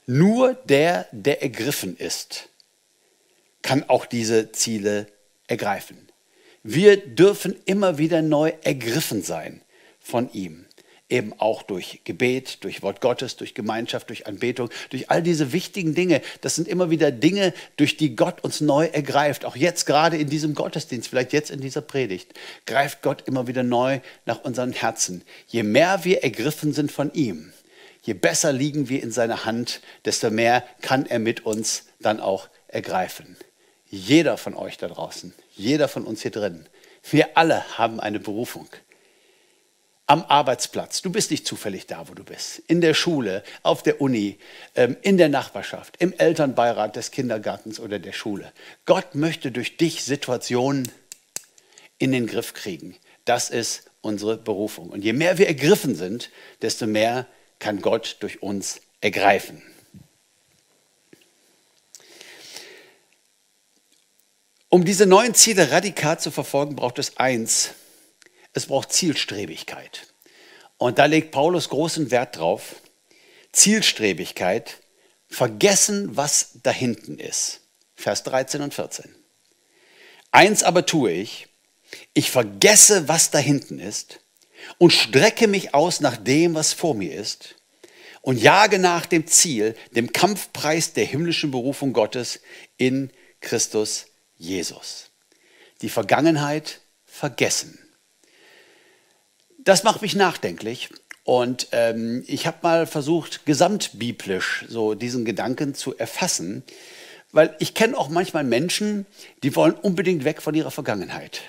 Nur 0.05 0.55
der, 0.65 1.07
der 1.13 1.41
ergriffen 1.41 1.95
ist, 1.95 2.49
kann 3.61 3.85
auch 3.87 4.05
diese 4.05 4.51
Ziele 4.51 5.07
ergreifen. 5.47 6.09
Wir 6.63 6.97
dürfen 6.97 7.55
immer 7.65 7.97
wieder 7.97 8.21
neu 8.21 8.51
ergriffen 8.61 9.23
sein 9.23 9.61
von 10.01 10.29
ihm 10.33 10.65
eben 11.09 11.33
auch 11.39 11.63
durch 11.63 12.01
Gebet, 12.03 12.63
durch 12.63 12.83
Wort 12.83 13.01
Gottes, 13.01 13.35
durch 13.35 13.55
Gemeinschaft, 13.55 14.09
durch 14.09 14.27
Anbetung, 14.27 14.69
durch 14.91 15.09
all 15.09 15.23
diese 15.23 15.51
wichtigen 15.51 15.95
Dinge. 15.95 16.21
Das 16.41 16.55
sind 16.55 16.67
immer 16.67 16.91
wieder 16.91 17.11
Dinge, 17.11 17.53
durch 17.77 17.97
die 17.97 18.15
Gott 18.15 18.43
uns 18.43 18.61
neu 18.61 18.85
ergreift. 18.85 19.43
Auch 19.43 19.55
jetzt 19.55 19.85
gerade 19.85 20.17
in 20.17 20.29
diesem 20.29 20.53
Gottesdienst, 20.53 21.09
vielleicht 21.09 21.33
jetzt 21.33 21.49
in 21.49 21.61
dieser 21.61 21.81
Predigt, 21.81 22.33
greift 22.65 23.01
Gott 23.01 23.23
immer 23.27 23.47
wieder 23.47 23.63
neu 23.63 23.99
nach 24.25 24.43
unseren 24.43 24.71
Herzen. 24.71 25.23
Je 25.47 25.63
mehr 25.63 26.03
wir 26.03 26.23
ergriffen 26.23 26.73
sind 26.73 26.91
von 26.91 27.11
ihm, 27.13 27.51
je 28.03 28.13
besser 28.13 28.53
liegen 28.53 28.87
wir 28.89 29.01
in 29.01 29.11
seiner 29.11 29.45
Hand, 29.45 29.81
desto 30.05 30.29
mehr 30.29 30.63
kann 30.81 31.07
er 31.07 31.19
mit 31.19 31.45
uns 31.45 31.85
dann 31.99 32.19
auch 32.19 32.49
ergreifen. 32.67 33.35
Jeder 33.89 34.37
von 34.37 34.53
euch 34.53 34.77
da 34.77 34.87
draußen, 34.87 35.33
jeder 35.55 35.87
von 35.87 36.05
uns 36.05 36.21
hier 36.21 36.31
drin, 36.31 36.67
wir 37.09 37.35
alle 37.37 37.77
haben 37.79 37.99
eine 37.99 38.19
Berufung 38.19 38.67
am 40.09 40.25
Arbeitsplatz. 40.27 41.03
Du 41.03 41.11
bist 41.11 41.29
nicht 41.29 41.45
zufällig 41.45 41.85
da, 41.85 42.09
wo 42.09 42.15
du 42.15 42.23
bist. 42.23 42.63
In 42.67 42.81
der 42.81 42.95
Schule, 42.95 43.43
auf 43.61 43.83
der 43.83 44.01
Uni, 44.01 44.39
ähm, 44.73 44.97
in 45.03 45.17
der 45.17 45.29
Nachbarschaft, 45.29 45.97
im 45.99 46.13
Elternbeirat 46.13 46.95
des 46.95 47.11
Kindergartens 47.11 47.79
oder 47.79 47.99
der 47.99 48.11
Schule. 48.11 48.51
Gott 48.87 49.13
möchte 49.13 49.51
durch 49.51 49.77
dich 49.77 50.03
Situationen 50.03 50.91
in 51.99 52.11
den 52.11 52.25
Griff 52.25 52.55
kriegen. 52.55 52.97
Das 53.25 53.51
ist 53.51 53.83
unsere 54.01 54.37
Berufung. 54.37 54.89
Und 54.89 55.03
je 55.03 55.13
mehr 55.13 55.37
wir 55.37 55.47
ergriffen 55.47 55.93
sind, 55.93 56.31
desto 56.63 56.87
mehr 56.87 57.27
kann 57.59 57.79
Gott 57.79 58.17
durch 58.21 58.41
uns 58.41 58.81
ergreifen. 59.01 59.61
Um 64.69 64.85
diese 64.85 65.05
neuen 65.05 65.35
Ziele 65.35 65.69
radikal 65.69 66.19
zu 66.19 66.31
verfolgen, 66.31 66.75
braucht 66.75 66.97
es 66.97 67.17
eins, 67.17 67.75
es 68.53 68.65
braucht 68.65 68.91
Zielstrebigkeit. 68.91 70.07
Und 70.77 70.97
da 70.97 71.05
legt 71.05 71.31
Paulus 71.31 71.69
großen 71.69 72.09
Wert 72.11 72.37
drauf. 72.37 72.75
Zielstrebigkeit, 73.51 74.77
vergessen, 75.27 76.15
was 76.15 76.51
da 76.63 76.71
hinten 76.71 77.19
ist. 77.19 77.61
Vers 77.95 78.23
13 78.23 78.61
und 78.61 78.73
14. 78.73 79.13
Eins 80.31 80.63
aber 80.63 80.85
tue 80.85 81.11
ich, 81.11 81.47
ich 82.13 82.31
vergesse, 82.31 83.07
was 83.07 83.31
da 83.31 83.39
hinten 83.39 83.79
ist 83.79 84.19
und 84.77 84.93
strecke 84.93 85.47
mich 85.47 85.73
aus 85.73 85.99
nach 85.99 86.17
dem, 86.17 86.53
was 86.53 86.73
vor 86.73 86.93
mir 86.93 87.13
ist 87.13 87.55
und 88.21 88.37
jage 88.37 88.79
nach 88.79 89.05
dem 89.05 89.27
Ziel, 89.27 89.75
dem 89.95 90.13
Kampfpreis 90.13 90.93
der 90.93 91.05
himmlischen 91.05 91.51
Berufung 91.51 91.93
Gottes 91.93 92.39
in 92.77 93.11
Christus 93.41 94.05
Jesus. 94.37 95.11
Die 95.81 95.89
Vergangenheit 95.89 96.81
vergessen 97.05 97.79
das 99.63 99.83
macht 99.83 100.01
mich 100.01 100.15
nachdenklich. 100.15 100.89
Und 101.23 101.67
ähm, 101.73 102.23
ich 102.27 102.47
habe 102.47 102.57
mal 102.63 102.87
versucht, 102.87 103.45
gesamtbiblisch 103.45 104.65
so 104.67 104.95
diesen 104.95 105.25
Gedanken 105.25 105.75
zu 105.75 105.95
erfassen, 105.95 106.63
weil 107.31 107.55
ich 107.59 107.75
kenne 107.75 107.95
auch 107.97 108.09
manchmal 108.09 108.43
Menschen, 108.43 109.05
die 109.43 109.55
wollen 109.55 109.73
unbedingt 109.73 110.23
weg 110.23 110.41
von 110.41 110.55
ihrer 110.55 110.71
Vergangenheit. 110.71 111.41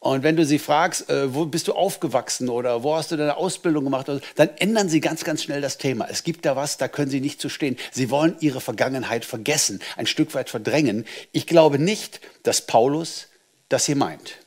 Und 0.00 0.24
wenn 0.24 0.34
du 0.34 0.44
sie 0.44 0.58
fragst, 0.58 1.08
äh, 1.10 1.32
wo 1.32 1.46
bist 1.46 1.68
du 1.68 1.74
aufgewachsen 1.74 2.48
oder 2.48 2.82
wo 2.82 2.96
hast 2.96 3.12
du 3.12 3.16
deine 3.16 3.36
Ausbildung 3.36 3.84
gemacht, 3.84 4.08
dann 4.34 4.50
ändern 4.58 4.88
sie 4.88 5.00
ganz, 5.00 5.22
ganz 5.22 5.44
schnell 5.44 5.60
das 5.60 5.78
Thema. 5.78 6.08
Es 6.10 6.24
gibt 6.24 6.44
da 6.44 6.56
was, 6.56 6.76
da 6.76 6.88
können 6.88 7.10
sie 7.10 7.20
nicht 7.20 7.40
zu 7.40 7.48
stehen. 7.48 7.76
Sie 7.92 8.10
wollen 8.10 8.34
ihre 8.40 8.60
Vergangenheit 8.60 9.24
vergessen, 9.24 9.80
ein 9.96 10.08
Stück 10.08 10.34
weit 10.34 10.50
verdrängen. 10.50 11.04
Ich 11.30 11.46
glaube 11.46 11.78
nicht, 11.78 12.20
dass 12.42 12.66
Paulus 12.66 13.28
das 13.68 13.86
hier 13.86 13.96
meint 13.96 14.41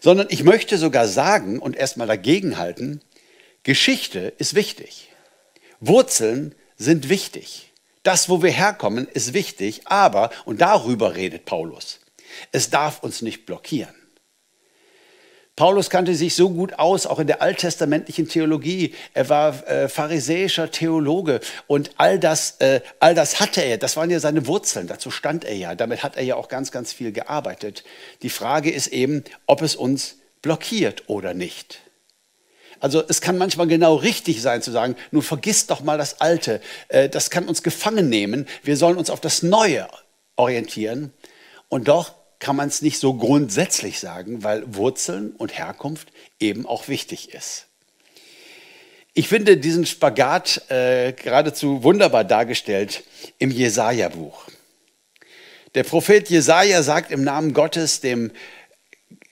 sondern 0.00 0.28
ich 0.30 0.44
möchte 0.44 0.78
sogar 0.78 1.08
sagen 1.08 1.58
und 1.58 1.76
erstmal 1.76 2.06
dagegenhalten, 2.06 3.00
Geschichte 3.62 4.32
ist 4.38 4.54
wichtig. 4.54 5.08
Wurzeln 5.80 6.54
sind 6.76 7.08
wichtig. 7.08 7.72
Das, 8.02 8.28
wo 8.28 8.42
wir 8.42 8.50
herkommen, 8.50 9.06
ist 9.08 9.34
wichtig, 9.34 9.82
aber, 9.86 10.30
und 10.44 10.60
darüber 10.60 11.16
redet 11.16 11.44
Paulus, 11.44 12.00
es 12.52 12.70
darf 12.70 13.02
uns 13.02 13.22
nicht 13.22 13.44
blockieren. 13.44 13.94
Paulus 15.58 15.90
kannte 15.90 16.14
sich 16.14 16.36
so 16.36 16.50
gut 16.50 16.78
aus, 16.78 17.04
auch 17.04 17.18
in 17.18 17.26
der 17.26 17.42
alttestamentlichen 17.42 18.28
Theologie. 18.28 18.94
Er 19.12 19.28
war 19.28 19.66
äh, 19.66 19.88
pharisäischer 19.88 20.70
Theologe 20.70 21.40
und 21.66 21.90
all 21.96 22.20
das, 22.20 22.60
äh, 22.60 22.80
all 23.00 23.16
das 23.16 23.40
hatte 23.40 23.62
er. 23.62 23.76
Das 23.76 23.96
waren 23.96 24.08
ja 24.08 24.20
seine 24.20 24.46
Wurzeln. 24.46 24.86
Dazu 24.86 25.10
stand 25.10 25.44
er 25.44 25.56
ja. 25.56 25.74
Damit 25.74 26.04
hat 26.04 26.16
er 26.16 26.22
ja 26.22 26.36
auch 26.36 26.46
ganz, 26.46 26.70
ganz 26.70 26.92
viel 26.92 27.10
gearbeitet. 27.10 27.82
Die 28.22 28.30
Frage 28.30 28.70
ist 28.70 28.86
eben, 28.86 29.24
ob 29.46 29.60
es 29.62 29.74
uns 29.74 30.18
blockiert 30.42 31.08
oder 31.08 31.34
nicht. 31.34 31.80
Also 32.78 33.02
es 33.08 33.20
kann 33.20 33.36
manchmal 33.36 33.66
genau 33.66 33.96
richtig 33.96 34.40
sein 34.40 34.62
zu 34.62 34.70
sagen, 34.70 34.94
nun 35.10 35.22
vergiss 35.22 35.66
doch 35.66 35.80
mal 35.80 35.98
das 35.98 36.20
Alte. 36.20 36.60
Äh, 36.86 37.08
das 37.08 37.30
kann 37.30 37.48
uns 37.48 37.64
gefangen 37.64 38.08
nehmen. 38.08 38.46
Wir 38.62 38.76
sollen 38.76 38.96
uns 38.96 39.10
auf 39.10 39.20
das 39.20 39.42
Neue 39.42 39.88
orientieren. 40.36 41.12
Und 41.68 41.88
doch 41.88 42.14
kann 42.38 42.56
man 42.56 42.68
es 42.68 42.82
nicht 42.82 42.98
so 42.98 43.14
grundsätzlich 43.14 43.98
sagen, 43.98 44.44
weil 44.44 44.74
Wurzeln 44.74 45.32
und 45.32 45.58
Herkunft 45.58 46.12
eben 46.38 46.66
auch 46.66 46.88
wichtig 46.88 47.34
ist. 47.34 47.66
Ich 49.14 49.28
finde 49.28 49.56
diesen 49.56 49.86
Spagat 49.86 50.70
äh, 50.70 51.12
geradezu 51.12 51.82
wunderbar 51.82 52.22
dargestellt 52.24 53.02
im 53.38 53.50
Jesaja-Buch. 53.50 54.44
Der 55.74 55.82
Prophet 55.82 56.30
Jesaja 56.30 56.82
sagt 56.82 57.10
im 57.10 57.24
Namen 57.24 57.52
Gottes 57.52 58.00
dem 58.00 58.30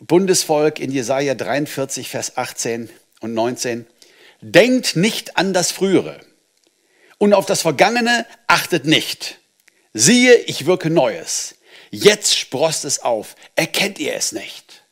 Bundesvolk 0.01 0.81
in 0.81 0.91
Jesaja 0.91 1.35
43, 1.35 2.09
Vers 2.09 2.37
18 2.37 2.91
und 3.21 3.35
19: 3.35 3.87
Denkt 4.41 4.97
nicht 4.97 5.37
an 5.37 5.53
das 5.53 5.71
Frühere 5.71 6.21
und 7.19 7.33
auf 7.33 7.47
das 7.47 7.63
Vergangene 7.63 8.27
achtet 8.47 8.85
nicht. 8.85 9.39
Siehe, 9.93 10.35
ich 10.35 10.67
wirke 10.67 10.91
Neues. 10.91 11.56
Jetzt 11.97 12.37
sprost 12.37 12.85
es 12.85 13.01
auf. 13.03 13.37
Erkennt 13.55 13.99
ihr 13.99 14.15
es 14.15 14.33
nicht? 14.33 14.85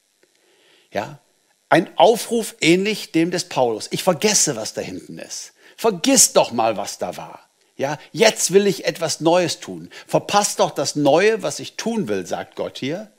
Ja, 0.90 1.20
ein 1.68 1.90
Aufruf 1.99 2.54
ähnlich 2.61 3.12
dem 3.12 3.30
des 3.30 3.49
Paulus. 3.49 3.88
Ich 3.90 4.02
vergesse, 4.02 4.56
was 4.56 4.75
da 4.75 4.80
hinten 4.80 5.18
ist. 5.18 5.52
Vergiss 5.76 6.32
doch 6.32 6.52
mal, 6.52 6.76
was 6.76 6.99
da 6.99 7.16
war. 7.16 7.50
Ja, 7.76 7.99
jetzt 8.12 8.52
will 8.52 8.66
ich 8.66 8.84
etwas 8.84 9.20
Neues 9.20 9.58
tun. 9.58 9.90
Verpasst 10.06 10.61
doch 10.61 10.70
das 10.70 10.94
Neue, 10.94 11.42
was 11.42 11.58
ich 11.58 11.76
tun 11.76 12.08
will, 12.08 12.26
sagt 12.26 12.54
Gott 12.54 12.78
hier. 12.78 13.12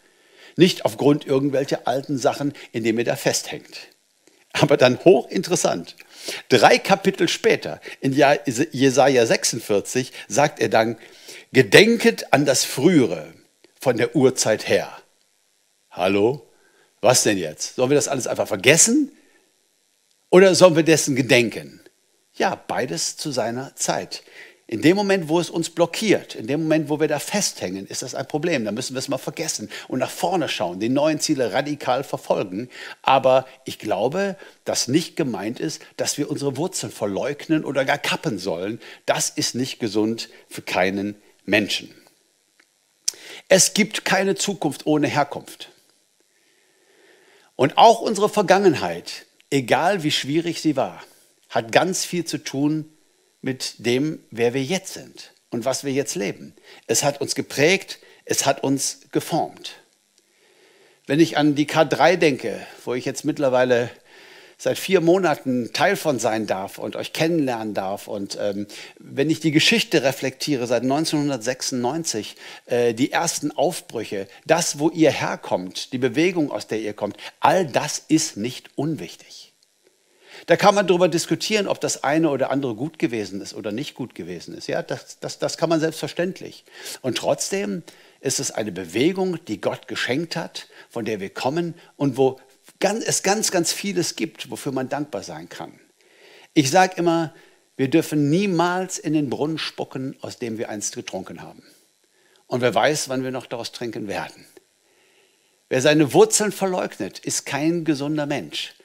Nicht 0.56 0.86
aufgrund 0.86 1.28
irgendwelcher 1.28 1.82
alten 1.86 2.18
Sachen, 2.18 2.54
in 2.72 2.86
denen 2.86 3.00
ihr 3.00 3.06
da 3.06 3.18
festhängt. 3.18 3.78
Aber 4.54 4.78
dann 4.78 5.04
hochinteressant. 5.04 5.98
Drei 6.48 6.80
Kapitel 6.80 7.28
später, 7.28 7.82
in 8.00 8.14
Jesaja 8.14 9.26
46, 9.26 10.14
sagt 10.30 10.62
er 10.62 10.70
dann: 10.70 10.98
Gedenket 11.52 12.32
an 12.34 12.46
das 12.46 12.64
Frühere 12.64 13.34
von 13.86 13.98
der 13.98 14.16
Urzeit 14.16 14.68
her. 14.68 14.92
Hallo? 15.92 16.42
Was 17.02 17.22
denn 17.22 17.38
jetzt? 17.38 17.76
Sollen 17.76 17.92
wir 17.92 17.96
das 17.96 18.08
alles 18.08 18.26
einfach 18.26 18.48
vergessen? 18.48 19.12
Oder 20.32 20.56
sollen 20.56 20.76
wir 20.76 20.82
dessen 20.82 21.16
gedenken? 21.16 21.82
Ja, 22.34 22.56
beides 22.56 23.16
zu 23.16 23.30
seiner 23.30 23.76
Zeit. 23.76 24.24
In 24.66 24.82
dem 24.82 24.96
Moment, 24.98 25.30
wo 25.30 25.40
es 25.40 25.52
uns 25.52 25.70
blockiert, 25.70 26.34
in 26.34 26.48
dem 26.48 26.64
Moment, 26.64 26.90
wo 26.90 27.00
wir 27.00 27.08
da 27.08 27.20
festhängen, 27.20 27.86
ist 27.86 28.02
das 28.02 28.16
ein 28.16 28.28
Problem. 28.28 28.66
Da 28.66 28.72
müssen 28.72 28.96
wir 28.96 29.00
es 29.00 29.08
mal 29.08 29.20
vergessen 29.20 29.70
und 29.88 30.00
nach 30.00 30.10
vorne 30.10 30.50
schauen, 30.50 30.80
die 30.80 30.90
neuen 30.90 31.20
Ziele 31.20 31.54
radikal 31.54 32.04
verfolgen. 32.04 32.70
Aber 33.04 33.46
ich 33.66 33.78
glaube, 33.78 34.36
dass 34.64 34.88
nicht 34.88 35.16
gemeint 35.16 35.60
ist, 35.60 35.80
dass 35.96 36.18
wir 36.18 36.32
unsere 36.32 36.58
Wurzeln 36.58 36.92
verleugnen 36.92 37.64
oder 37.64 37.86
gar 37.86 38.00
kappen 38.00 38.40
sollen. 38.40 38.80
Das 39.06 39.30
ist 39.30 39.54
nicht 39.54 39.80
gesund 39.80 40.30
für 40.50 40.64
keinen 40.64 41.22
Menschen. 41.46 41.94
Es 43.48 43.74
gibt 43.74 44.06
keine 44.06 44.36
Zukunft 44.36 44.86
ohne 44.86 45.08
Herkunft. 45.08 45.70
Und 47.56 47.78
auch 47.78 48.02
unsere 48.02 48.30
Vergangenheit, 48.30 49.26
egal 49.50 50.04
wie 50.04 50.12
schwierig 50.12 50.62
sie 50.62 50.76
war, 50.76 51.04
hat 51.50 51.72
ganz 51.72 52.06
viel 52.06 52.26
zu 52.26 52.40
tun 52.40 52.92
mit 53.42 53.76
dem, 53.86 54.24
wer 54.32 54.54
wir 54.54 54.64
jetzt 54.64 54.94
sind 54.94 55.32
und 55.52 55.64
was 55.64 55.84
wir 55.84 55.94
jetzt 55.94 56.16
leben. 56.16 56.56
Es 56.88 57.04
hat 57.04 57.22
uns 57.22 57.36
geprägt, 57.36 58.00
es 58.26 58.46
hat 58.46 58.64
uns 58.64 59.02
geformt. 59.12 59.74
Wenn 61.08 61.20
ich 61.20 61.38
an 61.38 61.54
die 61.54 61.68
K3 61.68 62.18
denke, 62.18 62.66
wo 62.84 62.96
ich 62.96 63.06
jetzt 63.06 63.26
mittlerweile 63.26 63.92
seit 64.58 64.78
vier 64.78 65.02
Monaten 65.02 65.72
Teil 65.74 65.96
von 65.96 66.20
sein 66.20 66.48
darf 66.48 66.78
und 66.78 66.96
euch 66.96 67.14
kennenlernen 67.14 67.74
darf. 67.74 68.08
Und 68.08 68.38
ähm, 68.40 68.68
wenn 69.00 69.30
ich 69.30 69.40
die 69.40 69.52
Geschichte 69.52 70.04
reflektiere, 70.04 70.68
seit 70.68 70.84
1996, 70.84 72.36
äh, 72.66 72.94
die 72.94 73.12
ersten 73.12 73.52
Aufbrüche, 73.52 74.28
das, 74.46 74.80
wo 74.80 74.90
ihr 74.90 75.12
herkommt, 75.12 75.94
die 75.94 75.98
Bewegung, 75.98 76.52
aus 76.52 76.68
der 76.68 76.80
ihr 76.80 76.94
kommt, 76.94 77.18
all 77.40 77.66
das 77.66 78.04
ist 78.08 78.38
nicht 78.38 78.70
unwichtig. 78.76 79.54
Da 80.48 80.58
kann 80.58 80.76
man 80.76 80.86
darüber 80.86 81.08
diskutieren, 81.08 81.68
ob 81.68 81.80
das 81.82 82.04
eine 82.04 82.30
oder 82.30 82.52
andere 82.52 82.76
gut 82.76 83.00
gewesen 83.00 83.42
ist 83.42 83.54
oder 83.54 83.72
nicht 83.72 83.96
gut 83.96 84.16
gewesen 84.16 84.56
ist. 84.56 84.68
Ja, 84.68 84.84
das, 84.84 85.20
das, 85.20 85.40
das 85.40 85.58
kann 85.58 85.70
man 85.70 85.80
selbstverständlich. 85.80 86.66
Und 87.02 87.18
trotzdem 87.18 87.84
ist 88.20 88.40
es 88.40 88.52
eine 88.52 88.72
Bewegung, 88.72 89.44
die 89.46 89.62
Gott 89.62 89.88
geschenkt 89.88 90.36
hat, 90.36 90.68
von 90.90 91.06
der 91.06 91.20
wir 91.20 91.30
kommen 91.30 91.74
und 91.96 92.18
wo 92.18 92.40
es 92.80 93.24
ganz, 93.24 93.52
ganz 93.52 93.72
vieles 93.72 94.16
gibt, 94.16 94.52
wofür 94.52 94.72
man 94.72 94.90
dankbar 94.90 95.24
sein 95.24 95.50
kann. 95.50 95.80
Ich 96.54 96.70
sage 96.72 96.96
immer, 96.98 97.34
wir 97.78 97.90
dürfen 97.90 98.30
niemals 98.30 98.98
in 98.98 99.14
den 99.14 99.30
Brunnen 99.30 99.58
spucken, 99.58 100.16
aus 100.22 100.40
dem 100.40 100.58
wir 100.58 100.70
einst 100.70 100.96
getrunken 100.96 101.42
haben. 101.42 101.64
Und 102.48 102.62
wer 102.62 102.74
weiß, 102.74 103.10
wann 103.10 103.24
wir 103.24 103.32
noch 103.32 103.48
daraus 103.48 103.72
trinken 103.72 104.08
werden. 104.08 104.46
Wer 105.68 105.82
seine 105.82 106.14
Wurzeln 106.14 106.52
verleugnet, 106.52 107.20
ist 107.20 107.46
kein 107.46 107.86
gesunder 107.86 108.28
Mensch, 108.28 108.76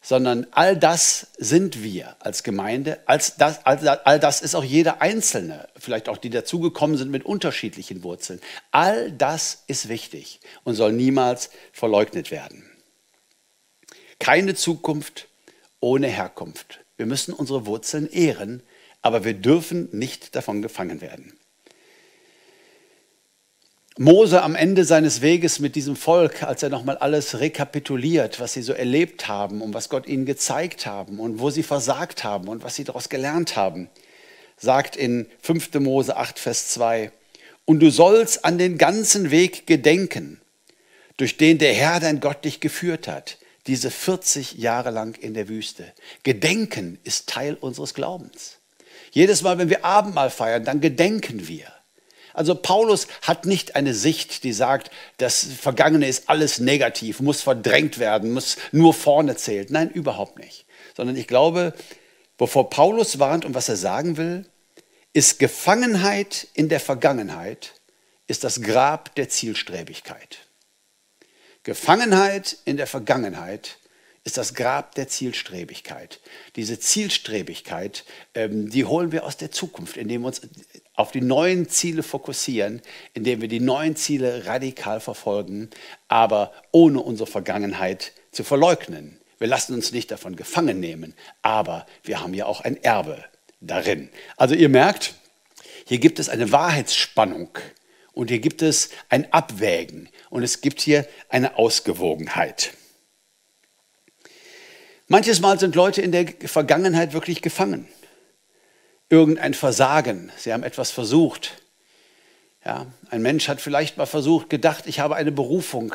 sondern 0.00 0.46
all 0.52 0.76
das 0.76 1.26
sind 1.38 1.82
wir 1.82 2.16
als 2.20 2.44
Gemeinde, 2.44 3.00
als 3.06 3.36
das, 3.36 3.66
all 3.66 4.20
das 4.20 4.40
ist 4.40 4.54
auch 4.54 4.64
jeder 4.64 5.02
Einzelne, 5.02 5.68
vielleicht 5.76 6.08
auch 6.08 6.18
die 6.18 6.30
dazugekommen 6.30 6.96
sind 6.96 7.10
mit 7.10 7.26
unterschiedlichen 7.26 8.04
Wurzeln. 8.04 8.40
All 8.70 9.10
das 9.10 9.64
ist 9.66 9.88
wichtig 9.88 10.40
und 10.62 10.76
soll 10.76 10.92
niemals 10.92 11.50
verleugnet 11.72 12.30
werden. 12.30 12.64
Keine 14.18 14.54
Zukunft 14.54 15.28
ohne 15.80 16.08
Herkunft. 16.08 16.80
Wir 16.96 17.06
müssen 17.06 17.32
unsere 17.32 17.66
Wurzeln 17.66 18.10
ehren, 18.10 18.62
aber 19.02 19.24
wir 19.24 19.34
dürfen 19.34 19.88
nicht 19.92 20.34
davon 20.34 20.62
gefangen 20.62 21.00
werden. 21.00 21.38
Mose 24.00 24.42
am 24.42 24.54
Ende 24.54 24.84
seines 24.84 25.22
Weges 25.22 25.58
mit 25.58 25.74
diesem 25.74 25.96
Volk, 25.96 26.44
als 26.44 26.62
er 26.62 26.68
nochmal 26.68 26.98
alles 26.98 27.40
rekapituliert, 27.40 28.38
was 28.38 28.52
sie 28.52 28.62
so 28.62 28.72
erlebt 28.72 29.26
haben 29.26 29.60
und 29.60 29.74
was 29.74 29.88
Gott 29.88 30.06
ihnen 30.06 30.24
gezeigt 30.24 30.86
haben 30.86 31.18
und 31.18 31.40
wo 31.40 31.50
sie 31.50 31.64
versagt 31.64 32.22
haben 32.22 32.46
und 32.46 32.62
was 32.62 32.76
sie 32.76 32.84
daraus 32.84 33.08
gelernt 33.08 33.56
haben, 33.56 33.90
sagt 34.56 34.94
in 34.94 35.26
5. 35.42 35.74
Mose 35.80 36.16
8, 36.16 36.38
Vers 36.38 36.68
2, 36.68 37.10
und 37.64 37.80
du 37.80 37.90
sollst 37.90 38.44
an 38.44 38.56
den 38.56 38.78
ganzen 38.78 39.32
Weg 39.32 39.66
gedenken, 39.66 40.40
durch 41.16 41.36
den 41.36 41.58
der 41.58 41.74
Herr 41.74 41.98
dein 41.98 42.20
Gott 42.20 42.44
dich 42.44 42.60
geführt 42.60 43.08
hat, 43.08 43.36
diese 43.68 43.90
40 43.90 44.54
Jahre 44.54 44.90
lang 44.90 45.14
in 45.14 45.34
der 45.34 45.48
Wüste. 45.48 45.92
Gedenken 46.22 46.98
ist 47.04 47.28
Teil 47.28 47.54
unseres 47.54 47.94
Glaubens. 47.94 48.56
Jedes 49.12 49.42
Mal, 49.42 49.58
wenn 49.58 49.70
wir 49.70 49.84
Abendmahl 49.84 50.30
feiern, 50.30 50.64
dann 50.64 50.80
gedenken 50.80 51.46
wir. 51.46 51.72
Also 52.34 52.54
Paulus 52.54 53.08
hat 53.22 53.46
nicht 53.46 53.76
eine 53.76 53.94
Sicht, 53.94 54.44
die 54.44 54.52
sagt, 54.52 54.90
das 55.16 55.44
Vergangene 55.44 56.06
ist 56.06 56.28
alles 56.28 56.60
negativ, 56.60 57.20
muss 57.20 57.42
verdrängt 57.42 57.98
werden, 57.98 58.32
muss 58.32 58.56
nur 58.70 58.94
vorne 58.94 59.36
zählt. 59.36 59.70
Nein, 59.70 59.90
überhaupt 59.90 60.38
nicht. 60.38 60.66
Sondern 60.96 61.16
ich 61.16 61.26
glaube, 61.26 61.74
wovor 62.38 62.70
Paulus 62.70 63.18
warnt 63.18 63.44
und 63.44 63.54
was 63.54 63.68
er 63.68 63.76
sagen 63.76 64.16
will, 64.16 64.46
ist 65.12 65.38
Gefangenheit 65.38 66.46
in 66.54 66.68
der 66.68 66.80
Vergangenheit, 66.80 67.74
ist 68.28 68.44
das 68.44 68.62
Grab 68.62 69.14
der 69.16 69.28
Zielstrebigkeit. 69.28 70.47
Gefangenheit 71.68 72.56
in 72.64 72.78
der 72.78 72.86
Vergangenheit 72.86 73.76
ist 74.24 74.38
das 74.38 74.54
Grab 74.54 74.94
der 74.94 75.06
Zielstrebigkeit. 75.06 76.18
Diese 76.56 76.80
Zielstrebigkeit, 76.80 78.06
ähm, 78.34 78.70
die 78.70 78.86
holen 78.86 79.12
wir 79.12 79.26
aus 79.26 79.36
der 79.36 79.50
Zukunft, 79.50 79.98
indem 79.98 80.22
wir 80.22 80.28
uns 80.28 80.40
auf 80.94 81.10
die 81.10 81.20
neuen 81.20 81.68
Ziele 81.68 82.02
fokussieren, 82.02 82.80
indem 83.12 83.42
wir 83.42 83.48
die 83.48 83.60
neuen 83.60 83.96
Ziele 83.96 84.46
radikal 84.46 84.98
verfolgen, 84.98 85.68
aber 86.08 86.54
ohne 86.72 87.00
unsere 87.00 87.30
Vergangenheit 87.30 88.12
zu 88.32 88.44
verleugnen. 88.44 89.20
Wir 89.38 89.48
lassen 89.48 89.74
uns 89.74 89.92
nicht 89.92 90.10
davon 90.10 90.36
gefangen 90.36 90.80
nehmen, 90.80 91.12
aber 91.42 91.84
wir 92.02 92.22
haben 92.22 92.32
ja 92.32 92.46
auch 92.46 92.62
ein 92.62 92.82
Erbe 92.82 93.22
darin. 93.60 94.08
Also 94.38 94.54
ihr 94.54 94.70
merkt, 94.70 95.16
hier 95.84 95.98
gibt 95.98 96.18
es 96.18 96.30
eine 96.30 96.50
Wahrheitsspannung 96.50 97.50
und 98.14 98.30
hier 98.30 98.40
gibt 98.40 98.62
es 98.62 98.88
ein 99.10 99.30
Abwägen 99.34 100.08
und 100.30 100.42
es 100.42 100.60
gibt 100.60 100.80
hier 100.80 101.06
eine 101.28 101.56
Ausgewogenheit. 101.56 102.72
Manches 105.06 105.40
Mal 105.40 105.58
sind 105.58 105.74
Leute 105.74 106.02
in 106.02 106.12
der 106.12 106.26
Vergangenheit 106.44 107.14
wirklich 107.14 107.40
gefangen. 107.40 107.88
Irgendein 109.08 109.54
Versagen, 109.54 110.30
sie 110.36 110.52
haben 110.52 110.62
etwas 110.62 110.90
versucht. 110.90 111.62
Ja, 112.64 112.86
ein 113.10 113.22
Mensch 113.22 113.48
hat 113.48 113.60
vielleicht 113.62 113.96
mal 113.96 114.04
versucht, 114.04 114.50
gedacht, 114.50 114.86
ich 114.86 115.00
habe 115.00 115.16
eine 115.16 115.32
Berufung, 115.32 115.94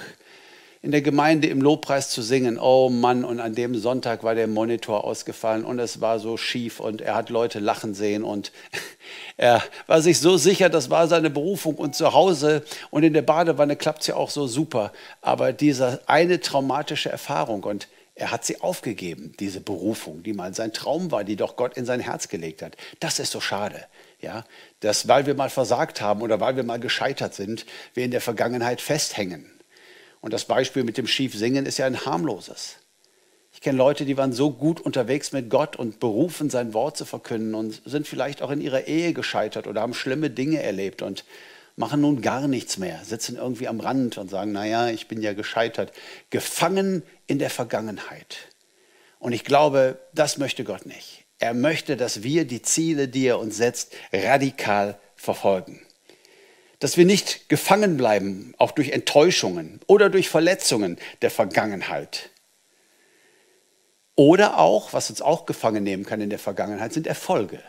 in 0.84 0.91
der 0.91 1.02
Gemeinde 1.02 1.48
im 1.48 1.62
Lobpreis 1.62 2.10
zu 2.10 2.22
singen. 2.22 2.60
Oh 2.60 2.89
Mann, 2.89 3.24
und 3.24 3.39
an 3.39 3.56
dem 3.56 3.74
Sonntag 3.74 4.22
war 4.22 4.36
der 4.36 4.48
Monitor 4.48 5.06
ausgefallen 5.06 5.63
und 5.63 5.80
es 5.80 6.02
war 6.02 6.19
so 6.19 6.36
schief 6.36 6.82
und 6.82 7.00
er 7.00 7.15
hat 7.15 7.30
Leute 7.30 7.60
lachen 7.60 7.93
sehen 7.93 8.24
und 8.26 8.52
er 9.38 9.63
war 9.88 10.02
sich 10.02 10.19
so 10.19 10.36
sicher, 10.36 10.67
das 10.67 10.89
war 10.89 11.08
seine 11.08 11.30
Berufung 11.30 11.76
und 11.76 11.96
zu 11.96 12.13
Hause 12.13 12.63
und 12.91 13.04
in 13.04 13.13
der 13.13 13.22
Badewanne 13.22 13.78
klappt 13.78 14.02
es 14.02 14.08
ja 14.08 14.15
auch 14.15 14.30
so 14.30 14.46
super. 14.46 14.91
Aber 15.22 15.54
diese 15.54 16.02
eine 16.08 16.41
traumatische 16.41 17.10
Erfahrung 17.10 17.63
und 17.63 17.88
er 18.15 18.32
hat 18.32 18.43
sie 18.43 18.60
aufgegeben, 18.60 19.34
diese 19.39 19.62
Berufung, 19.62 20.22
die 20.22 20.34
mal 20.34 20.54
sein 20.54 20.74
Traum 20.74 21.12
war, 21.12 21.24
die 21.24 21.38
doch 21.38 21.56
Gott 21.56 21.78
in 21.78 21.86
sein 21.86 22.02
Herz 22.02 22.28
gelegt 22.28 22.62
hat. 22.62 22.76
Das 23.00 23.19
ist 23.19 23.32
so 23.32 23.39
schade. 23.39 23.86
Ja, 24.19 24.43
dass 24.82 25.08
weil 25.08 25.26
wir 25.26 25.34
mal 25.34 25.50
versagt 25.50 26.02
haben 26.02 26.22
oder 26.22 26.41
weil 26.41 26.58
wir 26.58 26.63
mal 26.63 26.80
gescheitert 26.80 27.34
sind, 27.34 27.65
wir 27.93 28.04
in 28.04 28.12
der 28.12 28.22
Vergangenheit 28.22 28.82
festhängen. 28.82 29.50
Und 30.23 30.31
das 30.31 30.45
Beispiel 30.45 30.86
mit 30.86 30.97
dem 30.97 31.05
Schiefsingen 31.05 31.65
ist 31.65 31.79
ja 31.79 31.86
ein 31.86 32.05
harmloses. 32.05 32.77
Ich 33.51 33.59
kenne 33.59 33.77
Leute, 33.77 34.05
die 34.05 34.15
waren 34.15 34.31
so 34.31 34.51
gut 34.51 34.79
unterwegs 34.79 35.33
mit 35.33 35.49
Gott 35.49 35.75
und 35.75 35.99
berufen, 35.99 36.49
sein 36.49 36.73
Wort 36.73 36.95
zu 36.95 37.03
verkünden 37.03 37.53
und 37.55 37.81
sind 37.83 38.07
vielleicht 38.07 38.41
auch 38.41 38.49
in 38.49 38.62
ihrer 38.62 38.88
Ehe 38.88 39.12
gescheitert 39.12 39.67
oder 39.67 39.81
haben 39.81 39.93
schlimme 39.93 40.29
Dinge 40.29 40.63
erlebt 40.63 41.01
und 41.01 41.25
machen 41.75 41.99
nun 41.99 42.21
gar 42.21 42.47
nichts 42.47 42.77
mehr, 42.77 43.01
sitzen 43.03 43.36
irgendwie 43.36 43.67
am 43.67 43.81
Rand 43.81 44.17
und 44.17 44.29
sagen, 44.29 44.53
naja, 44.53 44.88
ich 44.88 45.09
bin 45.09 45.21
ja 45.21 45.33
gescheitert, 45.33 45.91
gefangen 46.29 47.03
in 47.27 47.38
der 47.38 47.49
Vergangenheit. 47.49 48.38
Und 49.19 49.33
ich 49.33 49.43
glaube, 49.43 49.99
das 50.13 50.38
möchte 50.38 50.63
Gott 50.63 50.86
nicht. 50.86 51.25
Er 51.38 51.53
möchte, 51.53 51.97
dass 51.97 52.23
wir 52.23 52.45
die 52.45 52.62
Ziele, 52.62 53.09
die 53.09 53.25
er 53.25 53.39
uns 53.39 53.57
setzt, 53.57 53.93
radikal 54.13 54.97
verfolgen. 55.17 55.81
Dass 56.84 56.98
wir 56.98 57.06
nicht 57.06 57.48
gefangen 57.48 57.96
bleiben, 57.96 58.54
auch 58.58 58.72
durch 58.72 58.89
Enttäuschungen 58.89 59.80
oder 59.88 60.10
durch 60.10 60.28
Verletzungen 60.28 60.98
der 61.22 61.32
Vergangenheit. 61.32 62.30
Oder 64.15 64.60
auch, 64.60 64.91
was 64.91 65.10
uns 65.10 65.22
auch 65.22 65.46
gefangen 65.46 65.86
nehmen 65.86 66.06
kann 66.06 66.19
in 66.19 66.30
der 66.30 66.39
Vergangenheit, 66.39 66.91
sind 66.91 67.08
Erfolge. 67.08 67.62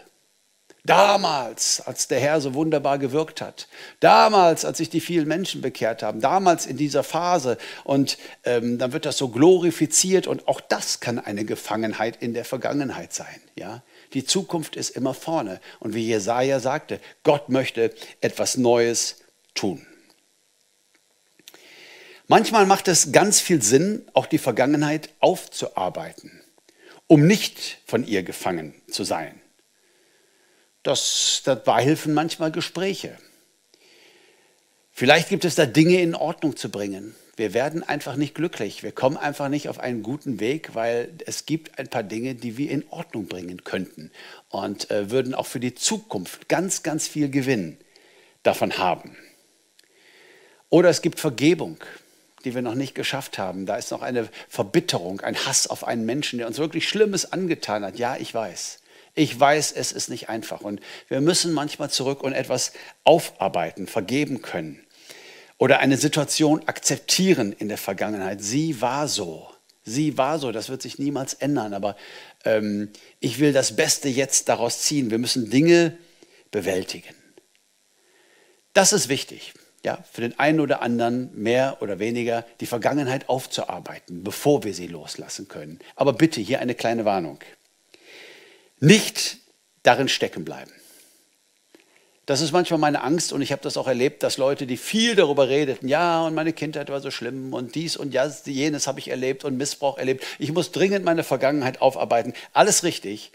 Damals, 0.83 1.81
als 1.81 2.09
der 2.09 2.19
Herr 2.19 2.41
so 2.41 2.55
wunderbar 2.55 2.99
gewirkt 2.99 3.41
hat. 3.41 3.69
Damals, 4.01 4.65
als 4.65 4.79
sich 4.79 4.91
die 4.91 5.01
vielen 5.01 5.29
Menschen 5.29 5.61
bekehrt 5.61 6.03
haben. 6.03 6.21
Damals 6.21 6.67
in 6.67 6.77
dieser 6.77 7.05
Phase. 7.05 7.57
Und 7.85 8.19
ähm, 8.43 8.79
dann 8.79 8.93
wird 8.93 9.07
das 9.07 9.17
so 9.17 9.29
glorifiziert. 9.29 10.27
Und 10.27 10.49
auch 10.49 10.61
das 10.61 10.99
kann 10.99 11.21
eine 11.21 11.45
Gefangenheit 11.45 12.21
in 12.21 12.35
der 12.35 12.45
Vergangenheit 12.45 13.13
sein. 13.13 13.41
Ja? 13.55 13.85
Die 14.15 14.25
Zukunft 14.25 14.77
ist 14.77 14.91
immer 14.91 15.13
vorne. 15.13 15.61
Und 15.81 15.95
wie 15.95 16.07
Jesaja 16.07 16.61
sagte, 16.61 17.01
Gott 17.25 17.49
möchte 17.49 17.95
etwas 18.21 18.57
Neues 18.57 19.17
tun. 19.55 19.87
Manchmal 22.27 22.65
macht 22.65 22.89
es 22.89 23.13
ganz 23.13 23.41
viel 23.41 23.61
Sinn, 23.61 24.09
auch 24.15 24.27
die 24.27 24.39
Vergangenheit 24.39 25.11
aufzuarbeiten, 25.21 26.41
um 27.07 27.27
nicht 27.27 27.79
von 27.85 28.07
ihr 28.07 28.23
gefangen 28.23 28.75
zu 28.91 29.05
sein. 29.05 29.41
Das, 30.83 31.43
dabei 31.45 31.83
helfen 31.83 32.15
manchmal 32.15 32.51
Gespräche. 32.51 33.19
Vielleicht 34.91 35.29
gibt 35.29 35.45
es 35.45 35.55
da 35.55 35.67
Dinge 35.67 36.01
in 36.01 36.15
Ordnung 36.15 36.57
zu 36.57 36.71
bringen. 36.71 37.15
Wir 37.37 37.53
werden 37.53 37.83
einfach 37.83 38.17
nicht 38.17 38.35
glücklich. 38.35 38.83
Wir 38.83 38.93
kommen 38.93 39.17
einfach 39.17 39.49
nicht 39.49 39.69
auf 39.69 39.81
einen 39.81 40.03
guten 40.03 40.39
Weg, 40.39 40.75
weil 40.75 41.13
es 41.27 41.47
gibt 41.47 41.79
ein 41.79 41.89
paar 41.89 42.05
Dinge, 42.05 42.35
die 42.35 42.57
wir 42.57 42.71
in 42.71 42.85
Ordnung 42.91 43.27
bringen 43.27 43.65
könnten 43.65 44.13
und 44.51 44.91
äh, 44.91 45.11
würden 45.11 45.35
auch 45.35 45.47
für 45.47 45.61
die 45.61 45.75
Zukunft 45.75 46.49
ganz, 46.49 46.83
ganz 46.83 47.09
viel 47.09 47.29
Gewinn 47.29 47.77
davon 48.45 48.79
haben. 48.79 49.17
Oder 50.71 50.91
es 50.91 51.03
gibt 51.03 51.19
Vergebung, 51.19 51.79
die 52.45 52.55
wir 52.55 52.63
noch 52.63 52.75
nicht 52.75 52.95
geschafft 52.95 53.39
haben. 53.39 53.67
Da 53.67 53.77
ist 53.77 53.91
noch 53.91 54.03
eine 54.03 54.29
Verbitterung, 54.49 55.21
ein 55.21 55.37
Hass 55.47 55.67
auf 55.67 55.85
einen 55.85 56.05
Menschen, 56.07 56.39
der 56.39 56.47
uns 56.47 56.59
wirklich 56.59 56.89
Schlimmes 56.89 57.33
angetan 57.33 57.85
hat. 57.85 57.99
Ja, 57.99 58.17
ich 58.17 58.33
weiß. 58.33 58.81
Ich 59.15 59.39
weiß, 59.39 59.73
es 59.73 59.93
ist 59.93 60.09
nicht 60.09 60.29
einfach. 60.29 60.61
Und 60.61 60.81
wir 61.09 61.21
müssen 61.21 61.53
manchmal 61.53 61.91
zurück 61.91 62.23
und 62.23 62.33
etwas 62.33 62.73
aufarbeiten, 63.05 63.87
vergeben 63.87 64.43
können. 64.43 64.85
Oder 65.59 65.79
eine 65.79 65.97
Situation 65.97 66.67
akzeptieren 66.67 67.53
in 67.53 67.69
der 67.69 67.79
Vergangenheit. 67.79 68.43
Sie 68.43 68.81
war 68.81 69.09
so. 69.09 69.49
Sie 69.85 70.19
war 70.19 70.39
so. 70.39 70.53
Das 70.53 70.69
wird 70.69 70.83
sich 70.83 70.99
niemals 70.99 71.35
ändern. 71.35 71.75
Aber 71.75 71.97
ähm, 72.45 72.91
ich 73.21 73.39
will 73.39 73.53
das 73.53 73.77
Beste 73.77 74.09
jetzt 74.09 74.49
daraus 74.49 74.83
ziehen. 74.83 75.11
Wir 75.11 75.19
müssen 75.19 75.51
Dinge 75.51 75.97
bewältigen. 76.51 77.15
Das 78.73 78.93
ist 78.93 79.09
wichtig 79.09 79.55
ja, 79.85 80.03
für 80.11 80.23
den 80.23 80.39
einen 80.39 80.61
oder 80.61 80.81
anderen 80.81 81.31
mehr 81.35 81.77
oder 81.81 81.99
weniger 81.99 82.45
die 82.61 82.67
Vergangenheit 82.67 83.29
aufzuarbeiten, 83.29 84.25
bevor 84.25 84.65
wir 84.65 84.75
sie 84.75 84.87
loslassen 84.87 85.47
können. 85.47 85.79
Aber 85.95 86.15
bitte 86.15 86.41
hier 86.41 86.61
eine 86.61 86.75
kleine 86.75 87.05
Warnung. 87.05 87.39
Nicht 88.81 89.39
darin 89.83 90.09
stecken 90.09 90.45
bleiben. 90.45 90.73
Das 92.27 92.41
ist 92.41 92.53
manchmal 92.53 92.81
meine 92.81 93.03
Angst 93.03 93.33
und 93.35 93.43
ich 93.43 93.53
habe 93.53 93.61
das 93.61 93.77
auch 93.77 93.87
erlebt, 93.87 94.23
dass 94.23 94.39
Leute, 94.39 94.67
die 94.67 94.79
viel 94.79 95.15
darüber 95.15 95.49
redeten, 95.49 95.89
ja, 95.89 96.25
und 96.25 96.35
meine 96.35 96.55
Kindheit 96.55 96.89
war 96.89 97.01
so 97.01 97.11
schlimm 97.11 97.53
und 97.53 97.75
dies 97.75 97.99
und 97.99 98.15
jenes 98.47 98.87
habe 98.87 98.99
ich 98.99 99.09
erlebt 99.09 99.45
und 99.45 99.59
Missbrauch 99.59 99.99
erlebt. 99.99 100.25
Ich 100.39 100.51
muss 100.51 100.73
dringend 100.73 101.05
meine 101.05 101.23
Vergangenheit 101.23 101.83
aufarbeiten. 101.83 102.33
Alles 102.55 102.83
richtig, 102.83 103.31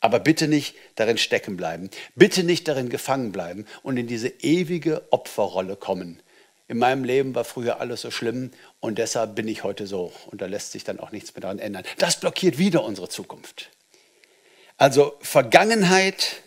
aber 0.00 0.20
bitte 0.20 0.48
nicht 0.48 0.74
darin 0.94 1.18
stecken 1.18 1.58
bleiben. 1.58 1.90
Bitte 2.14 2.42
nicht 2.42 2.66
darin 2.66 2.88
gefangen 2.88 3.30
bleiben 3.30 3.66
und 3.82 3.98
in 3.98 4.06
diese 4.06 4.28
ewige 4.28 5.02
Opferrolle 5.10 5.76
kommen. 5.76 6.22
In 6.66 6.78
meinem 6.78 7.04
Leben 7.04 7.34
war 7.34 7.44
früher 7.44 7.80
alles 7.80 8.00
so 8.00 8.10
schlimm 8.10 8.52
und 8.78 8.96
deshalb 8.98 9.34
bin 9.34 9.48
ich 9.48 9.64
heute 9.64 9.86
so. 9.86 10.12
Und 10.30 10.40
da 10.40 10.46
lässt 10.46 10.72
sich 10.72 10.84
dann 10.84 10.98
auch 10.98 11.12
nichts 11.12 11.34
mehr 11.34 11.42
daran 11.42 11.58
ändern. 11.58 11.84
Das 11.98 12.18
blockiert 12.20 12.56
wieder 12.56 12.84
unsere 12.84 13.08
Zukunft. 13.08 13.70
Also 14.78 15.14
Vergangenheit, 15.20 16.42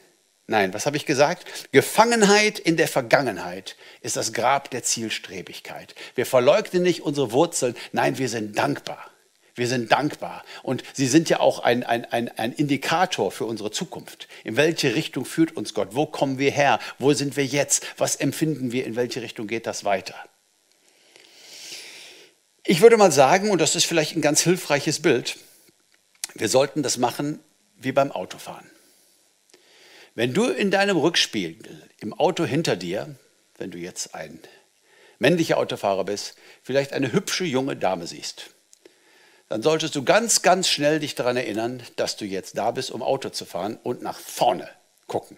nein, 0.48 0.74
was 0.74 0.86
habe 0.86 0.98
ich 0.98 1.06
gesagt? 1.06 1.72
Gefangenheit 1.72 2.60
in 2.60 2.78
der 2.78 2.88
Vergangenheit 2.88 3.76
ist 4.02 4.16
das 4.16 4.34
Grab 4.34 4.70
der 4.72 4.84
Zielstrebigkeit. 4.84 5.96
Wir 6.16 6.26
verleugnen 6.26 6.84
nicht 6.84 7.02
unsere 7.02 7.32
Wurzeln, 7.32 7.76
nein, 7.92 8.18
wir 8.18 8.30
sind 8.30 8.58
dankbar. 8.58 9.10
Wir 9.56 9.68
sind 9.68 9.92
dankbar. 9.92 10.44
Und 10.64 10.84
sie 10.94 11.08
sind 11.08 11.30
ja 11.30 11.40
auch 11.40 11.60
ein, 11.60 11.84
ein, 11.84 12.06
ein, 12.06 12.30
ein 12.38 12.54
Indikator 12.54 13.32
für 13.32 13.46
unsere 13.46 13.70
Zukunft. 13.70 14.28
In 14.44 14.56
welche 14.56 14.96
Richtung 14.96 15.26
führt 15.26 15.56
uns 15.56 15.74
Gott? 15.76 15.90
Wo 15.92 16.08
kommen 16.08 16.40
wir 16.40 16.52
her? 16.52 16.80
Wo 16.98 17.14
sind 17.14 17.38
wir 17.38 17.46
jetzt? 17.46 17.86
Was 17.98 18.16
empfinden 18.16 18.72
wir? 18.72 18.86
In 18.86 18.96
welche 18.96 19.22
Richtung 19.22 19.46
geht 19.46 19.68
das 19.68 19.84
weiter? 19.84 20.16
Ich 22.66 22.82
würde 22.82 22.98
mal 22.98 23.12
sagen, 23.12 23.52
und 23.52 23.60
das 23.60 23.76
ist 23.76 23.86
vielleicht 23.86 24.16
ein 24.16 24.22
ganz 24.22 24.42
hilfreiches 24.42 25.02
Bild, 25.02 25.38
wir 26.34 26.50
sollten 26.50 26.82
das 26.82 26.98
machen 26.98 27.40
wie 27.78 27.92
beim 27.92 28.12
Autofahren. 28.12 28.70
Wenn 30.16 30.34
du 30.34 30.46
in 30.46 30.70
deinem 30.70 30.98
Rückspiegel 30.98 31.90
im 32.00 32.14
Auto 32.14 32.46
hinter 32.46 32.76
dir, 32.76 33.16
wenn 33.58 33.72
du 33.72 33.80
jetzt 33.80 34.14
ein 34.14 34.40
männlicher 35.18 35.58
Autofahrer 35.58 36.06
bist, 36.06 36.36
vielleicht 36.62 36.94
eine 36.94 37.12
hübsche 37.12 37.46
junge 37.46 37.76
Dame 37.76 38.06
siehst, 38.06 38.52
dann 39.50 39.64
solltest 39.64 39.96
du 39.96 40.04
ganz, 40.04 40.44
ganz 40.44 40.68
schnell 40.68 41.00
dich 41.00 41.16
daran 41.16 41.38
erinnern, 41.38 41.82
dass 41.96 42.16
du 42.16 42.26
jetzt 42.26 42.58
da 42.58 42.72
bist, 42.72 42.92
um 42.92 43.02
Auto 43.02 43.30
zu 43.30 43.46
fahren 43.46 43.80
und 43.82 44.04
nach 44.04 44.20
vorne 44.20 44.70
gucken. 45.08 45.38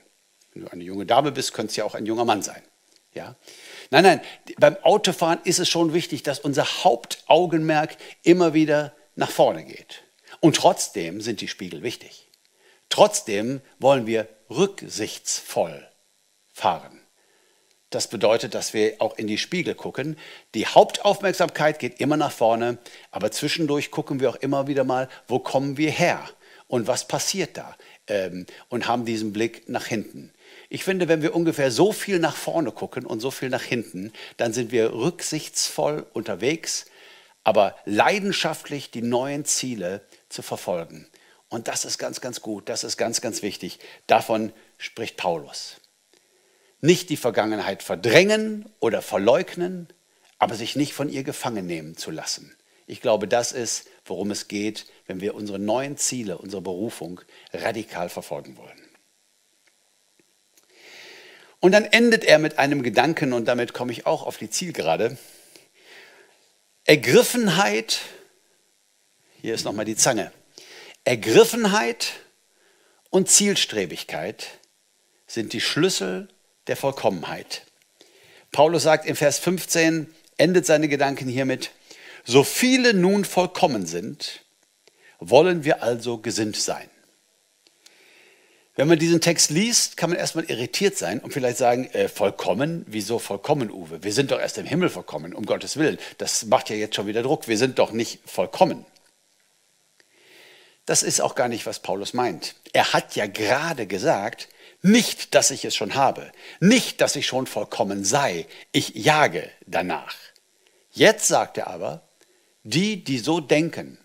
Wenn 0.54 0.64
du 0.64 0.72
eine 0.72 0.84
junge 0.84 1.06
Dame 1.06 1.32
bist, 1.32 1.54
könnte 1.54 1.72
es 1.72 1.76
ja 1.78 1.86
auch 1.86 1.96
ein 1.96 2.06
junger 2.06 2.26
Mann 2.26 2.42
sein. 2.42 2.62
Ja? 3.14 3.36
Nein, 3.92 4.04
nein, 4.04 4.22
beim 4.58 4.76
Autofahren 4.84 5.40
ist 5.46 5.60
es 5.60 5.70
schon 5.70 5.94
wichtig, 5.94 6.24
dass 6.24 6.40
unser 6.40 6.66
Hauptaugenmerk 6.84 7.96
immer 8.24 8.54
wieder 8.54 8.94
nach 9.16 9.32
vorne 9.32 9.64
geht. 9.64 10.04
Und 10.42 10.58
trotzdem 10.58 11.22
sind 11.22 11.40
die 11.40 11.48
Spiegel 11.48 11.82
wichtig. 11.82 12.25
Trotzdem 12.96 13.60
wollen 13.78 14.08
wir 14.08 14.30
rücksichtsvoll 14.50 15.86
fahren. 16.54 17.02
Das 17.90 18.08
bedeutet, 18.08 18.56
dass 18.56 18.74
wir 18.74 18.94
auch 19.00 19.18
in 19.18 19.28
die 19.28 19.38
Spiegel 19.38 19.76
gucken. 19.76 20.18
Die 20.54 20.66
Hauptaufmerksamkeit 20.66 21.80
geht 21.80 22.00
immer 22.00 22.16
nach 22.16 22.32
vorne, 22.32 22.78
aber 23.12 23.32
zwischendurch 23.32 23.92
gucken 23.92 24.22
wir 24.22 24.30
auch 24.30 24.38
immer 24.38 24.68
wieder 24.68 24.86
mal, 24.86 25.10
wo 25.28 25.40
kommen 25.40 25.76
wir 25.76 25.92
her 25.92 26.24
und 26.68 26.88
was 26.88 27.06
passiert 27.06 27.58
da 27.58 27.76
ähm, 28.08 28.46
und 28.70 28.88
haben 28.88 29.04
diesen 29.04 29.34
Blick 29.34 29.68
nach 29.68 29.88
hinten. 29.88 30.32
Ich 30.70 30.86
finde, 30.86 31.10
wenn 31.10 31.22
wir 31.22 31.36
ungefähr 31.36 31.72
so 31.72 31.92
viel 31.92 32.20
nach 32.20 32.38
vorne 32.38 32.72
gucken 32.72 33.06
und 33.06 33.20
so 33.20 33.30
viel 33.30 33.50
nach 33.50 33.64
hinten, 33.64 34.14
dann 34.38 34.54
sind 34.54 34.72
wir 34.72 34.94
rücksichtsvoll 34.94 36.08
unterwegs, 36.14 36.86
aber 37.44 37.76
leidenschaftlich 37.84 38.90
die 38.90 39.02
neuen 39.02 39.44
Ziele 39.44 40.00
zu 40.30 40.42
verfolgen. 40.42 41.10
Und 41.56 41.70
das 41.70 41.86
ist 41.86 41.98
ganz, 42.00 42.20
ganz 42.20 42.42
gut, 42.42 42.68
das 42.68 42.84
ist 42.84 42.98
ganz, 42.98 43.22
ganz 43.22 43.42
wichtig. 43.42 43.80
Davon 44.08 44.52
spricht 44.78 45.16
Paulus. 45.16 45.78
Nicht 46.82 47.10
die 47.10 47.16
Vergangenheit 47.16 47.82
verdrängen 47.82 48.70
oder 48.82 49.02
verleugnen, 49.02 49.88
aber 50.38 50.56
sich 50.56 50.76
nicht 50.76 50.92
von 50.92 51.08
ihr 51.08 51.24
gefangen 51.24 51.66
nehmen 51.66 51.96
zu 51.96 52.12
lassen. 52.12 52.54
Ich 52.88 53.00
glaube, 53.00 53.30
das 53.30 53.54
ist, 53.54 53.88
worum 54.04 54.32
es 54.32 54.50
geht, 54.50 54.88
wenn 55.08 55.22
wir 55.22 55.34
unsere 55.34 55.58
neuen 55.58 55.96
Ziele, 55.96 56.38
unsere 56.38 56.62
Berufung 56.62 57.22
radikal 57.54 58.10
verfolgen 58.10 58.58
wollen. 58.58 58.82
Und 61.62 61.72
dann 61.72 61.86
endet 61.86 62.26
er 62.26 62.38
mit 62.38 62.60
einem 62.60 62.84
Gedanken, 62.84 63.32
und 63.32 63.46
damit 63.46 63.72
komme 63.72 63.94
ich 63.94 64.06
auch 64.06 64.24
auf 64.24 64.36
die 64.36 64.50
Zielgerade. 64.50 65.18
Ergriffenheit, 66.84 68.02
hier 69.42 69.54
ist 69.54 69.64
nochmal 69.64 69.86
die 69.86 69.96
Zange, 69.96 70.34
Ergriffenheit 71.08 72.14
und 73.12 73.30
Zielstrebigkeit 73.30 74.48
sind 75.28 75.54
die 75.54 75.62
Schlüssel 75.62 76.30
der 76.66 76.76
Vollkommenheit. 76.76 77.62
Paulus 78.52 78.84
sagt 78.84 79.06
in 79.06 79.16
Vers 79.16 79.38
15, 79.38 80.12
endet 80.38 80.66
seine 80.66 80.88
Gedanken 80.88 81.30
hiermit, 81.30 81.70
so 82.24 82.44
viele 82.44 82.96
nun 82.96 83.24
vollkommen 83.24 83.86
sind, 83.86 84.46
wollen 85.20 85.64
wir 85.64 85.84
also 85.84 86.18
gesinnt 86.18 86.58
sein. 86.58 86.90
Wenn 88.74 88.88
man 88.88 88.98
diesen 88.98 89.22
Text 89.22 89.52
liest, 89.52 89.98
kann 89.98 90.10
man 90.10 90.18
erstmal 90.18 90.46
irritiert 90.46 90.98
sein 90.98 91.20
und 91.20 91.34
vielleicht 91.34 91.58
sagen, 91.58 91.86
äh, 91.94 92.10
vollkommen, 92.10 92.84
wieso 92.88 93.20
vollkommen, 93.20 93.70
Uwe? 93.70 94.04
Wir 94.04 94.12
sind 94.12 94.32
doch 94.32 94.40
erst 94.40 94.58
im 94.58 94.66
Himmel 94.66 94.90
vollkommen, 94.90 95.36
um 95.36 95.46
Gottes 95.46 95.78
Willen. 95.78 96.00
Das 96.18 96.46
macht 96.46 96.72
ja 96.72 96.76
jetzt 96.76 96.96
schon 96.96 97.06
wieder 97.06 97.22
Druck, 97.22 97.48
wir 97.48 97.60
sind 97.60 97.78
doch 97.78 97.92
nicht 97.92 98.20
vollkommen. 98.26 98.86
Das 100.86 101.04
ist 101.04 101.22
auch 101.22 101.36
gar 101.36 101.48
nicht, 101.48 101.66
was 101.66 101.80
Paulus 101.80 102.14
meint. 102.14 102.56
Er 102.74 102.94
hat 102.94 103.16
ja 103.16 103.28
gerade 103.28 103.88
gesagt, 103.88 104.48
nicht, 104.82 105.34
dass 105.34 105.50
ich 105.50 105.66
es 105.66 105.76
schon 105.76 105.96
habe, 105.96 106.32
nicht, 106.60 107.02
dass 107.02 107.16
ich 107.16 107.26
schon 107.26 107.48
vollkommen 107.48 108.06
sei, 108.06 108.46
ich 108.72 108.90
jage 108.90 109.50
danach. 109.66 110.16
Jetzt 110.92 111.28
sagt 111.28 111.58
er 111.58 111.68
aber, 111.68 112.08
die, 112.64 113.04
die 113.04 113.18
so 113.18 113.40
denken, 113.40 113.98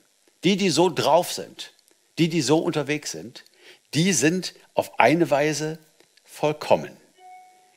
die, 0.43 0.57
die 0.57 0.71
so 0.71 0.89
drauf 0.89 1.33
sind, 1.33 1.73
die, 2.19 2.29
die 2.29 2.41
so 2.41 2.59
unterwegs 2.59 3.11
sind, 3.11 3.45
die 3.93 4.13
sind 4.13 4.55
auf 4.75 4.99
eine 4.99 5.31
Weise 5.31 5.79
vollkommen. 6.25 6.97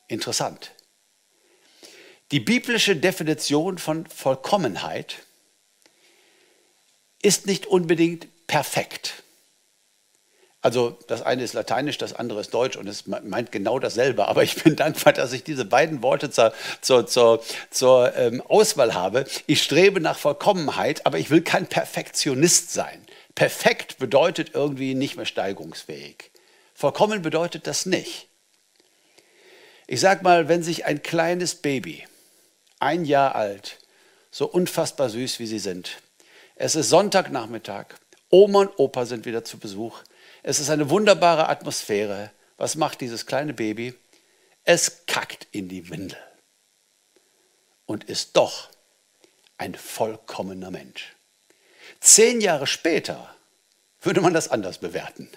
Interessant. 0.08 0.72
Die 2.32 2.40
biblische 2.40 2.96
Definition 2.96 3.78
von 3.78 4.06
Vollkommenheit 4.08 5.18
ist 7.22 7.46
nicht 7.48 7.66
unbedingt 7.66 8.28
perfekt. 8.54 9.24
Also 10.62 10.96
das 11.08 11.24
eine 11.24 11.42
ist 11.42 11.54
lateinisch, 11.54 11.98
das 11.98 12.14
andere 12.14 12.40
ist 12.40 12.54
deutsch 12.54 12.78
und 12.78 12.88
es 12.88 13.08
meint 13.08 13.52
genau 13.52 13.80
dasselbe. 13.80 14.28
Aber 14.28 14.44
ich 14.44 14.62
bin 14.64 14.76
dankbar, 14.76 15.12
dass 15.12 15.34
ich 15.34 15.44
diese 15.44 15.66
beiden 15.66 16.04
Worte 16.04 16.30
zur, 16.30 16.54
zur, 16.80 17.08
zur, 17.08 17.44
zur 17.72 18.16
ähm, 18.16 18.42
Auswahl 18.42 18.94
habe. 18.94 19.26
Ich 19.48 19.64
strebe 19.64 20.00
nach 20.00 20.20
Vollkommenheit, 20.20 21.04
aber 21.08 21.18
ich 21.18 21.32
will 21.32 21.42
kein 21.42 21.66
Perfektionist 21.66 22.72
sein. 22.72 23.04
Perfekt 23.34 23.98
bedeutet 23.98 24.52
irgendwie 24.54 24.94
nicht 24.94 25.18
mehr 25.18 25.26
steigungsfähig. 25.26 26.30
Vollkommen 26.76 27.24
bedeutet 27.24 27.66
das 27.66 27.88
nicht. 27.88 28.28
Ich 29.88 30.00
sage 30.00 30.24
mal, 30.24 30.48
wenn 30.48 30.62
sich 30.62 30.86
ein 30.86 31.02
kleines 31.02 31.56
Baby, 31.56 32.06
ein 32.80 33.04
Jahr 33.04 33.34
alt, 33.34 33.80
so 34.30 34.46
unfassbar 34.46 35.10
süß 35.10 35.40
wie 35.40 35.48
sie 35.48 35.58
sind, 35.58 35.98
es 36.56 36.76
ist 36.76 36.90
Sonntagnachmittag, 36.90 37.96
Oma 38.34 38.62
und 38.62 38.80
Opa 38.80 39.06
sind 39.06 39.28
wieder 39.28 39.44
zu 39.46 39.60
Besuch, 39.60 40.02
es 40.42 40.60
ist 40.60 40.72
eine 40.72 40.90
wunderbare 40.90 41.50
Atmosphäre. 41.50 42.32
Was 42.58 42.74
macht 42.76 43.00
dieses 43.00 43.28
kleine 43.28 43.54
Baby? 43.54 43.94
Es 44.64 45.06
kackt 45.06 45.46
in 45.52 45.70
die 45.70 45.92
Windel 45.92 46.18
und 47.86 48.06
ist 48.06 48.36
doch 48.36 48.70
ein 49.60 49.76
vollkommener 49.76 50.72
Mensch. 50.72 51.14
Zehn 52.00 52.42
Jahre 52.42 52.66
später 52.66 53.36
würde 54.02 54.22
man 54.22 54.34
das 54.34 54.50
anders 54.50 54.80
bewerten. 54.80 55.30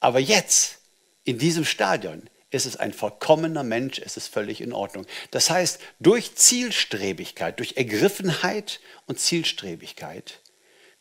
Aber 0.00 0.18
jetzt, 0.18 0.80
in 1.24 1.38
diesem 1.38 1.64
Stadion, 1.64 2.28
ist 2.50 2.66
es 2.66 2.76
ein 2.76 2.92
vollkommener 2.92 3.62
Mensch, 3.62 4.00
es 4.00 4.18
ist 4.18 4.28
völlig 4.28 4.60
in 4.60 4.74
Ordnung. 4.74 5.06
Das 5.30 5.48
heißt, 5.48 5.80
durch 5.98 6.34
Zielstrebigkeit, 6.34 7.58
durch 7.58 7.78
Ergriffenheit 7.78 8.80
und 9.06 9.18
Zielstrebigkeit 9.18 10.40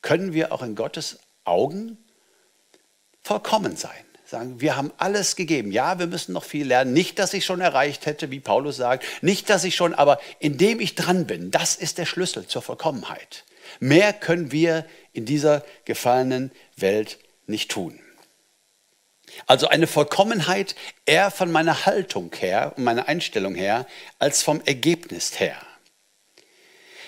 können 0.02 0.34
wir 0.34 0.52
auch 0.52 0.62
in 0.62 0.76
Gottes 0.76 1.20
Augen 1.44 1.98
vollkommen 3.24 3.76
sein. 3.76 4.06
Sagen, 4.26 4.62
wir 4.62 4.76
haben 4.76 4.92
alles 4.98 5.36
gegeben. 5.36 5.72
Ja, 5.72 5.98
wir 5.98 6.06
müssen 6.06 6.34
noch 6.34 6.44
viel 6.44 6.68
lernen. 6.68 6.94
Nicht, 6.94 7.18
dass 7.18 7.34
ich 7.34 7.46
schon 7.46 7.62
erreicht 7.62 8.06
hätte, 8.06 8.30
wie 8.30 8.40
Paulus 8.40 8.78
sagt. 8.78 9.04
Nicht, 9.24 9.50
dass 9.50 9.64
ich 9.64 9.76
schon, 9.76 9.96
aber 9.96 10.20
indem 10.38 10.80
ich 10.80 10.94
dran 10.94 11.26
bin, 11.26 11.50
das 11.50 11.76
ist 11.76 11.98
der 11.98 12.06
Schlüssel 12.06 12.46
zur 12.46 12.62
Vollkommenheit. 12.62 13.46
Mehr 13.80 14.14
können 14.14 14.52
wir 14.52 14.86
in 15.14 15.26
dieser 15.26 15.66
gefallenen 15.84 16.52
Welt 16.76 17.18
nicht 17.48 17.72
tun. 17.72 18.00
Also 19.48 19.68
eine 19.68 19.88
Vollkommenheit 19.88 20.76
eher 21.06 21.32
von 21.32 21.52
meiner 21.52 21.88
Haltung 21.88 22.32
her 22.38 22.74
und 22.76 22.84
meiner 22.84 23.08
Einstellung 23.08 23.56
her, 23.56 23.88
als 24.20 24.44
vom 24.44 24.62
Ergebnis 24.66 25.40
her. 25.40 25.58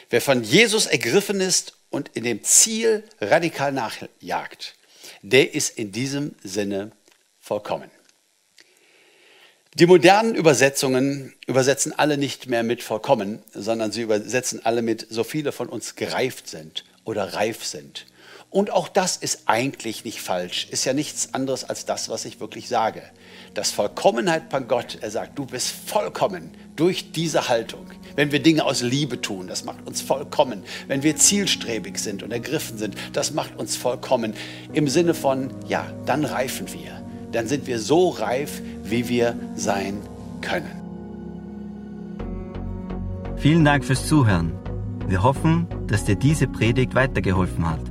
Wer 0.09 0.21
von 0.21 0.43
Jesus 0.43 0.87
ergriffen 0.87 1.39
ist 1.39 1.73
und 1.91 2.09
in 2.15 2.23
dem 2.23 2.43
Ziel 2.43 3.03
radikal 3.19 3.71
nachjagt, 3.71 4.75
der 5.21 5.53
ist 5.53 5.77
in 5.77 5.91
diesem 5.91 6.33
Sinne 6.43 6.91
vollkommen. 7.39 7.91
Die 9.75 9.85
modernen 9.85 10.35
Übersetzungen 10.35 11.33
übersetzen 11.47 11.93
alle 11.97 12.17
nicht 12.17 12.47
mehr 12.47 12.63
mit 12.63 12.83
vollkommen, 12.83 13.41
sondern 13.53 13.91
sie 13.91 14.01
übersetzen 14.01 14.65
alle 14.65 14.81
mit 14.81 15.07
so 15.09 15.23
viele 15.23 15.51
von 15.51 15.69
uns 15.69 15.95
gereift 15.95 16.49
sind 16.49 16.83
oder 17.05 17.35
reif 17.35 17.63
sind. 17.63 18.05
Und 18.51 18.69
auch 18.69 18.89
das 18.89 19.15
ist 19.15 19.43
eigentlich 19.45 20.03
nicht 20.03 20.21
falsch, 20.21 20.67
ist 20.71 20.83
ja 20.83 20.91
nichts 20.91 21.33
anderes 21.33 21.63
als 21.63 21.85
das, 21.85 22.09
was 22.09 22.25
ich 22.25 22.41
wirklich 22.41 22.67
sage. 22.67 23.01
Das 23.53 23.71
Vollkommenheit 23.71 24.49
bei 24.49 24.59
Gott, 24.59 24.97
er 24.99 25.09
sagt, 25.09 25.39
du 25.39 25.45
bist 25.45 25.71
vollkommen 25.71 26.51
durch 26.75 27.13
diese 27.13 27.47
Haltung. 27.47 27.85
Wenn 28.17 28.33
wir 28.33 28.41
Dinge 28.41 28.65
aus 28.65 28.81
Liebe 28.81 29.21
tun, 29.21 29.47
das 29.47 29.63
macht 29.63 29.87
uns 29.87 30.01
vollkommen. 30.01 30.63
Wenn 30.87 31.01
wir 31.01 31.15
zielstrebig 31.15 31.97
sind 31.97 32.23
und 32.23 32.33
ergriffen 32.33 32.77
sind, 32.77 32.95
das 33.13 33.31
macht 33.31 33.57
uns 33.57 33.77
vollkommen. 33.77 34.33
Im 34.73 34.89
Sinne 34.89 35.13
von, 35.13 35.51
ja, 35.69 35.89
dann 36.05 36.25
reifen 36.25 36.67
wir. 36.73 37.01
Dann 37.31 37.47
sind 37.47 37.67
wir 37.67 37.79
so 37.79 38.09
reif, 38.09 38.61
wie 38.83 39.07
wir 39.07 39.33
sein 39.55 40.01
können. 40.41 40.81
Vielen 43.37 43.63
Dank 43.63 43.85
fürs 43.85 44.05
Zuhören. 44.05 44.51
Wir 45.07 45.23
hoffen, 45.23 45.67
dass 45.87 46.03
dir 46.03 46.17
diese 46.17 46.47
Predigt 46.47 46.95
weitergeholfen 46.95 47.69
hat. 47.69 47.90